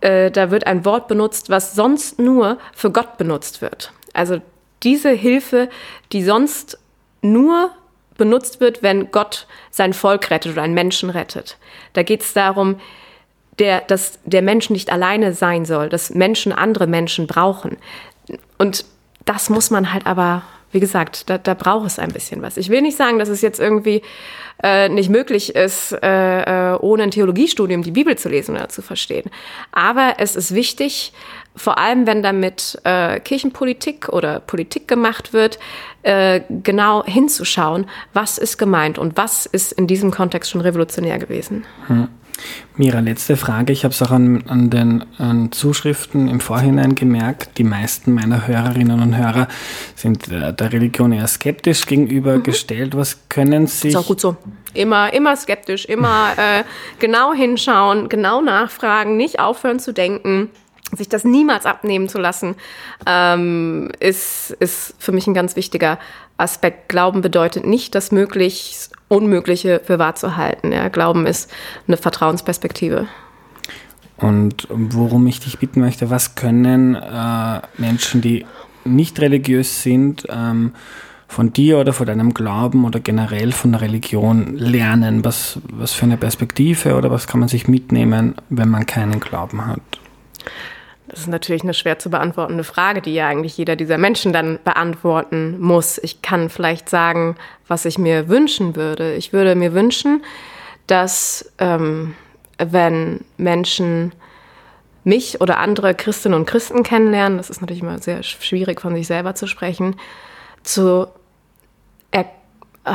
Äh, 0.00 0.30
da 0.30 0.52
wird 0.52 0.68
ein 0.68 0.84
Wort 0.84 1.08
benutzt, 1.08 1.50
was 1.50 1.74
sonst 1.74 2.20
nur 2.20 2.58
für 2.72 2.92
Gott 2.92 3.18
benutzt 3.18 3.60
wird. 3.62 3.92
Also 4.14 4.40
diese 4.84 5.10
Hilfe, 5.10 5.68
die 6.12 6.22
sonst 6.22 6.78
nur 7.22 7.70
benutzt 8.16 8.60
wird, 8.60 8.82
wenn 8.82 9.10
Gott 9.10 9.46
sein 9.70 9.92
Volk 9.92 10.30
rettet 10.30 10.52
oder 10.52 10.62
einen 10.62 10.74
Menschen 10.74 11.10
rettet. 11.10 11.58
Da 11.92 12.02
geht 12.02 12.22
es 12.22 12.32
darum, 12.32 12.76
der, 13.58 13.80
dass 13.82 14.18
der 14.24 14.42
Mensch 14.42 14.70
nicht 14.70 14.90
alleine 14.90 15.32
sein 15.32 15.64
soll, 15.64 15.88
dass 15.88 16.10
Menschen 16.10 16.52
andere 16.52 16.86
Menschen 16.86 17.26
brauchen. 17.26 17.76
Und 18.58 18.84
das 19.24 19.50
muss 19.50 19.70
man 19.70 19.92
halt 19.92 20.06
aber, 20.06 20.42
wie 20.72 20.80
gesagt, 20.80 21.28
da, 21.30 21.38
da 21.38 21.54
braucht 21.54 21.86
es 21.86 21.98
ein 21.98 22.12
bisschen 22.12 22.42
was. 22.42 22.56
Ich 22.56 22.68
will 22.68 22.82
nicht 22.82 22.96
sagen, 22.96 23.18
dass 23.18 23.28
es 23.28 23.40
jetzt 23.40 23.60
irgendwie 23.60 24.02
äh, 24.62 24.88
nicht 24.88 25.10
möglich 25.10 25.54
ist, 25.54 25.92
äh, 25.92 26.72
äh, 26.72 26.78
ohne 26.78 27.04
ein 27.04 27.10
Theologiestudium 27.10 27.82
die 27.82 27.90
Bibel 27.90 28.16
zu 28.16 28.28
lesen 28.28 28.56
oder 28.56 28.68
zu 28.68 28.82
verstehen. 28.82 29.30
Aber 29.72 30.14
es 30.18 30.36
ist 30.36 30.54
wichtig, 30.54 31.12
vor 31.56 31.78
allem 31.78 32.06
wenn 32.06 32.22
damit 32.22 32.78
äh, 32.84 33.18
Kirchenpolitik 33.20 34.08
oder 34.10 34.40
Politik 34.40 34.86
gemacht 34.86 35.32
wird, 35.32 35.58
äh, 36.02 36.42
genau 36.62 37.04
hinzuschauen, 37.04 37.86
was 38.12 38.38
ist 38.38 38.58
gemeint 38.58 38.98
und 38.98 39.16
was 39.16 39.46
ist 39.46 39.72
in 39.72 39.86
diesem 39.86 40.10
Kontext 40.10 40.50
schon 40.50 40.60
revolutionär 40.60 41.18
gewesen. 41.18 41.64
Hm. 41.88 42.08
Mira, 42.76 43.00
letzte 43.00 43.38
Frage. 43.38 43.72
Ich 43.72 43.84
habe 43.84 43.92
es 43.92 44.02
auch 44.02 44.10
an, 44.10 44.44
an 44.46 44.68
den 44.68 45.04
an 45.18 45.50
Zuschriften 45.52 46.28
im 46.28 46.40
Vorhinein 46.40 46.94
gemerkt. 46.94 47.56
Die 47.56 47.64
meisten 47.64 48.12
meiner 48.12 48.46
Hörerinnen 48.46 49.00
und 49.00 49.16
Hörer 49.16 49.48
sind 49.94 50.30
der, 50.30 50.52
der 50.52 50.72
Religion 50.72 51.12
eher 51.12 51.26
skeptisch 51.26 51.86
gegenübergestellt. 51.86 52.92
Mhm. 52.92 52.98
Was 52.98 53.28
können 53.30 53.66
Sie. 53.66 53.88
Ist 53.88 53.96
auch 53.96 54.06
gut 54.06 54.20
so. 54.20 54.36
Immer, 54.74 55.14
immer 55.14 55.34
skeptisch, 55.36 55.86
immer 55.86 56.32
äh, 56.36 56.64
genau 56.98 57.32
hinschauen, 57.32 58.10
genau 58.10 58.42
nachfragen, 58.42 59.16
nicht 59.16 59.40
aufhören 59.40 59.78
zu 59.78 59.94
denken 59.94 60.50
sich 60.94 61.08
das 61.08 61.24
niemals 61.24 61.66
abnehmen 61.66 62.08
zu 62.08 62.18
lassen, 62.18 62.54
ähm, 63.06 63.90
ist, 63.98 64.50
ist 64.60 64.94
für 64.98 65.12
mich 65.12 65.26
ein 65.26 65.34
ganz 65.34 65.56
wichtiger 65.56 65.98
Aspekt. 66.36 66.88
Glauben 66.88 67.22
bedeutet 67.22 67.66
nicht, 67.66 67.94
das 67.94 68.12
möglichst 68.12 68.92
Unmögliche 69.08 69.80
für 69.84 69.98
wahr 69.98 70.14
zu 70.14 70.36
halten. 70.36 70.72
Ja. 70.72 70.88
Glauben 70.88 71.26
ist 71.26 71.52
eine 71.86 71.96
Vertrauensperspektive. 71.96 73.06
Und 74.16 74.66
worum 74.70 75.26
ich 75.26 75.40
dich 75.40 75.58
bitten 75.58 75.80
möchte, 75.80 76.10
was 76.10 76.34
können 76.34 76.94
äh, 76.94 77.60
Menschen, 77.76 78.22
die 78.22 78.46
nicht 78.84 79.20
religiös 79.20 79.82
sind, 79.82 80.26
ähm, 80.28 80.72
von 81.28 81.52
dir 81.52 81.78
oder 81.78 81.92
von 81.92 82.06
deinem 82.06 82.34
Glauben 82.34 82.84
oder 82.84 83.00
generell 83.00 83.52
von 83.52 83.72
der 83.72 83.80
Religion 83.82 84.56
lernen? 84.56 85.24
Was, 85.24 85.58
was 85.70 85.92
für 85.92 86.04
eine 86.04 86.16
Perspektive 86.16 86.96
oder 86.96 87.10
was 87.10 87.26
kann 87.26 87.40
man 87.40 87.48
sich 87.48 87.68
mitnehmen, 87.68 88.36
wenn 88.48 88.70
man 88.70 88.86
keinen 88.86 89.20
Glauben 89.20 89.66
hat? 89.66 89.80
Das 91.08 91.20
ist 91.20 91.28
natürlich 91.28 91.62
eine 91.62 91.74
schwer 91.74 91.98
zu 91.98 92.10
beantwortende 92.10 92.64
Frage, 92.64 93.00
die 93.00 93.14
ja 93.14 93.28
eigentlich 93.28 93.56
jeder 93.56 93.76
dieser 93.76 93.98
Menschen 93.98 94.32
dann 94.32 94.58
beantworten 94.64 95.58
muss. 95.60 95.98
Ich 95.98 96.20
kann 96.20 96.50
vielleicht 96.50 96.88
sagen, 96.88 97.36
was 97.68 97.84
ich 97.84 97.98
mir 97.98 98.28
wünschen 98.28 98.74
würde. 98.74 99.14
Ich 99.14 99.32
würde 99.32 99.54
mir 99.54 99.72
wünschen, 99.72 100.24
dass 100.86 101.52
ähm, 101.58 102.14
wenn 102.58 103.24
Menschen 103.36 104.12
mich 105.04 105.40
oder 105.40 105.58
andere 105.58 105.94
Christinnen 105.94 106.38
und 106.38 106.46
Christen 106.46 106.82
kennenlernen, 106.82 107.38
das 107.38 107.50
ist 107.50 107.60
natürlich 107.60 107.82
immer 107.82 107.98
sehr 108.00 108.24
schwierig 108.24 108.80
von 108.80 108.94
sich 108.94 109.06
selber 109.06 109.36
zu 109.36 109.46
sprechen, 109.46 109.94
zu 110.64 111.06
er, 112.10 112.24
äh, 112.84 112.94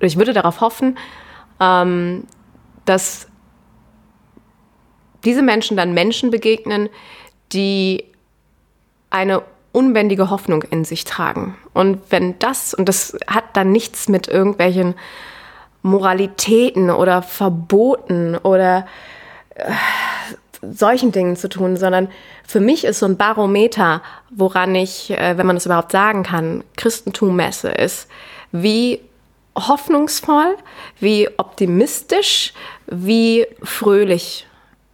ich 0.00 0.16
würde 0.16 0.32
darauf 0.32 0.60
hoffen, 0.60 0.98
ähm, 1.60 2.24
dass 2.84 3.28
diese 5.24 5.42
Menschen 5.42 5.76
dann 5.76 5.94
Menschen 5.94 6.30
begegnen, 6.30 6.88
die 7.52 8.04
eine 9.10 9.42
unbändige 9.72 10.30
Hoffnung 10.30 10.62
in 10.62 10.84
sich 10.84 11.04
tragen. 11.04 11.56
Und 11.72 12.00
wenn 12.10 12.38
das, 12.38 12.74
und 12.74 12.88
das 12.88 13.16
hat 13.26 13.44
dann 13.54 13.72
nichts 13.72 14.08
mit 14.08 14.28
irgendwelchen 14.28 14.94
Moralitäten 15.82 16.90
oder 16.90 17.22
Verboten 17.22 18.36
oder 18.36 18.86
äh, 19.54 19.72
solchen 20.62 21.12
Dingen 21.12 21.36
zu 21.36 21.48
tun, 21.48 21.76
sondern 21.76 22.08
für 22.44 22.60
mich 22.60 22.84
ist 22.84 22.98
so 22.98 23.06
ein 23.06 23.16
Barometer, 23.16 24.02
woran 24.30 24.74
ich, 24.74 25.10
äh, 25.10 25.38
wenn 25.38 25.46
man 25.46 25.56
das 25.56 25.66
überhaupt 25.66 25.92
sagen 25.92 26.22
kann, 26.24 26.64
Christentum 26.76 27.36
messe, 27.36 27.68
ist, 27.68 28.08
wie 28.50 29.00
hoffnungsvoll, 29.56 30.56
wie 30.98 31.28
optimistisch, 31.36 32.52
wie 32.86 33.46
fröhlich 33.62 34.47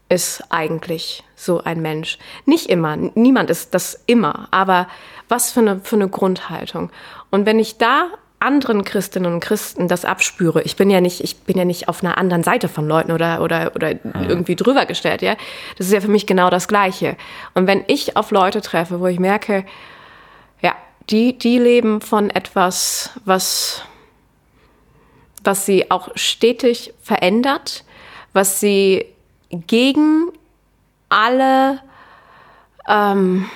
ist 0.08 0.44
eigentlich 0.50 1.24
so 1.36 1.62
ein 1.62 1.80
Mensch? 1.82 2.18
Nicht 2.44 2.66
immer, 2.66 2.96
niemand 2.96 3.50
ist 3.50 3.74
das 3.74 4.02
immer, 4.06 4.48
aber 4.50 4.88
was 5.28 5.52
für 5.52 5.60
eine, 5.60 5.80
für 5.80 5.96
eine 5.96 6.08
Grundhaltung. 6.08 6.90
Und 7.30 7.46
wenn 7.46 7.58
ich 7.58 7.78
da 7.78 8.08
anderen 8.44 8.84
Christinnen 8.84 9.32
und 9.32 9.40
Christen 9.40 9.88
das 9.88 10.04
abspüre, 10.04 10.62
ich 10.62 10.76
bin 10.76 10.90
ja 10.90 11.00
nicht, 11.00 11.22
ich 11.22 11.38
bin 11.38 11.56
ja 11.56 11.64
nicht 11.64 11.88
auf 11.88 12.04
einer 12.04 12.18
anderen 12.18 12.42
Seite 12.42 12.68
von 12.68 12.86
Leuten 12.86 13.10
oder, 13.10 13.40
oder, 13.42 13.72
oder 13.74 13.94
mhm. 13.94 14.28
irgendwie 14.28 14.56
drüber 14.56 14.86
gestellt, 14.86 15.22
ja. 15.22 15.36
Das 15.78 15.86
ist 15.86 15.92
ja 15.92 16.00
für 16.00 16.10
mich 16.10 16.26
genau 16.26 16.50
das 16.50 16.68
Gleiche. 16.68 17.16
Und 17.54 17.66
wenn 17.66 17.84
ich 17.86 18.16
auf 18.16 18.30
Leute 18.30 18.60
treffe, 18.60 19.00
wo 19.00 19.06
ich 19.06 19.18
merke, 19.18 19.64
ja, 20.60 20.74
die, 21.08 21.38
die 21.38 21.58
leben 21.58 22.00
von 22.02 22.28
etwas, 22.30 23.10
was, 23.24 23.82
was 25.42 25.64
sie 25.64 25.90
auch 25.90 26.10
stetig 26.14 26.92
verändert, 27.02 27.84
was 28.34 28.60
sie 28.60 29.06
gegen 29.50 30.28
alle 31.08 31.80
ähm, 32.88 33.48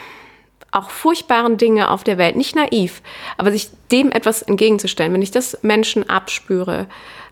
auch 0.71 0.91
furchtbaren 0.91 1.57
Dinge 1.57 1.91
auf 1.91 2.05
der 2.05 2.19
Welt, 2.19 2.37
nicht 2.37 2.55
naiv, 2.55 3.03
aber 3.37 3.51
sich 3.51 3.71
dem 3.91 4.13
etwas 4.13 4.43
entgegenzustellen, 4.43 5.13
wenn 5.13 5.23
ich 5.23 5.31
das 5.31 5.59
Menschen 5.63 6.09
abspüre, 6.09 6.87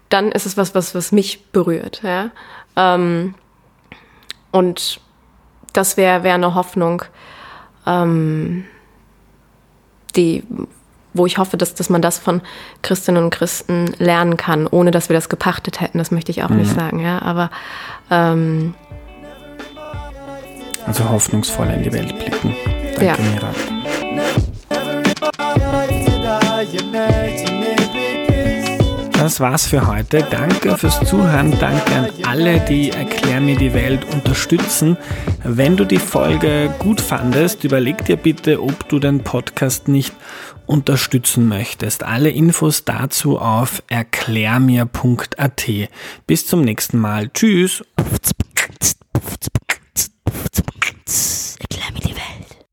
dann 0.09 0.33
ist 0.33 0.47
es 0.47 0.57
was, 0.57 0.75
was, 0.75 0.95
was 0.95 1.13
mich 1.13 1.45
berührt. 1.53 2.03
Ja? 2.03 2.31
Ähm, 2.77 3.35
und 4.53 5.01
das 5.73 5.97
wäre 5.97 6.23
wär 6.23 6.35
eine 6.35 6.55
Hoffnung, 6.55 7.03
ähm, 7.87 8.65
die, 10.15 10.43
wo 11.17 11.27
ich 11.27 11.39
hoffe, 11.39 11.57
dass, 11.57 11.75
dass 11.75 11.91
man 11.91 12.03
das 12.03 12.19
von 12.19 12.41
Christinnen 12.83 13.25
und 13.25 13.31
Christen 13.31 13.95
lernen 13.99 14.37
kann, 14.37 14.67
ohne 14.67 14.91
dass 14.91 15.09
wir 15.09 15.15
das 15.15 15.29
gepachtet 15.29 15.81
hätten. 15.81 15.99
Das 15.99 16.11
möchte 16.11 16.31
ich 16.31 16.43
auch 16.43 16.51
mhm. 16.51 16.59
nicht 16.59 16.75
sagen. 16.75 17.01
Ja? 17.01 17.23
Aber 17.23 17.51
ähm, 18.11 18.75
also 20.87 21.09
hoffnungsvoll 21.09 21.69
in 21.69 21.83
die 21.83 21.93
Welt 21.93 22.17
blicken. 22.17 22.55
Danke, 22.95 23.05
ja. 23.05 23.17
Mira. 23.33 23.51
Das 29.19 29.41
war's 29.41 29.67
für 29.67 29.87
heute. 29.89 30.25
Danke 30.31 30.79
fürs 30.79 31.01
Zuhören. 31.01 31.59
Danke 31.59 31.93
an 31.97 32.07
alle, 32.25 32.61
die 32.61 32.91
Erklär 32.91 33.41
mir 33.41 33.57
die 33.57 33.75
Welt 33.75 34.05
unterstützen. 34.13 34.97
Wenn 35.43 35.77
du 35.77 35.85
die 35.85 35.99
Folge 35.99 36.73
gut 36.79 37.01
fandest, 37.01 37.65
überleg 37.65 38.05
dir 38.05 38.17
bitte, 38.17 38.63
ob 38.63 38.89
du 38.89 39.01
den 39.01 39.25
Podcast 39.25 39.89
nicht 39.89 40.15
unterstützen 40.67 41.49
möchtest. 41.49 42.05
Alle 42.05 42.31
Infos 42.31 42.85
dazu 42.85 43.39
auf 43.39 43.83
erklärmir.at. 43.89 45.67
Bis 46.27 46.47
zum 46.47 46.63
nächsten 46.63 46.99
Mal. 46.99 47.31
Tschüss. 47.31 47.83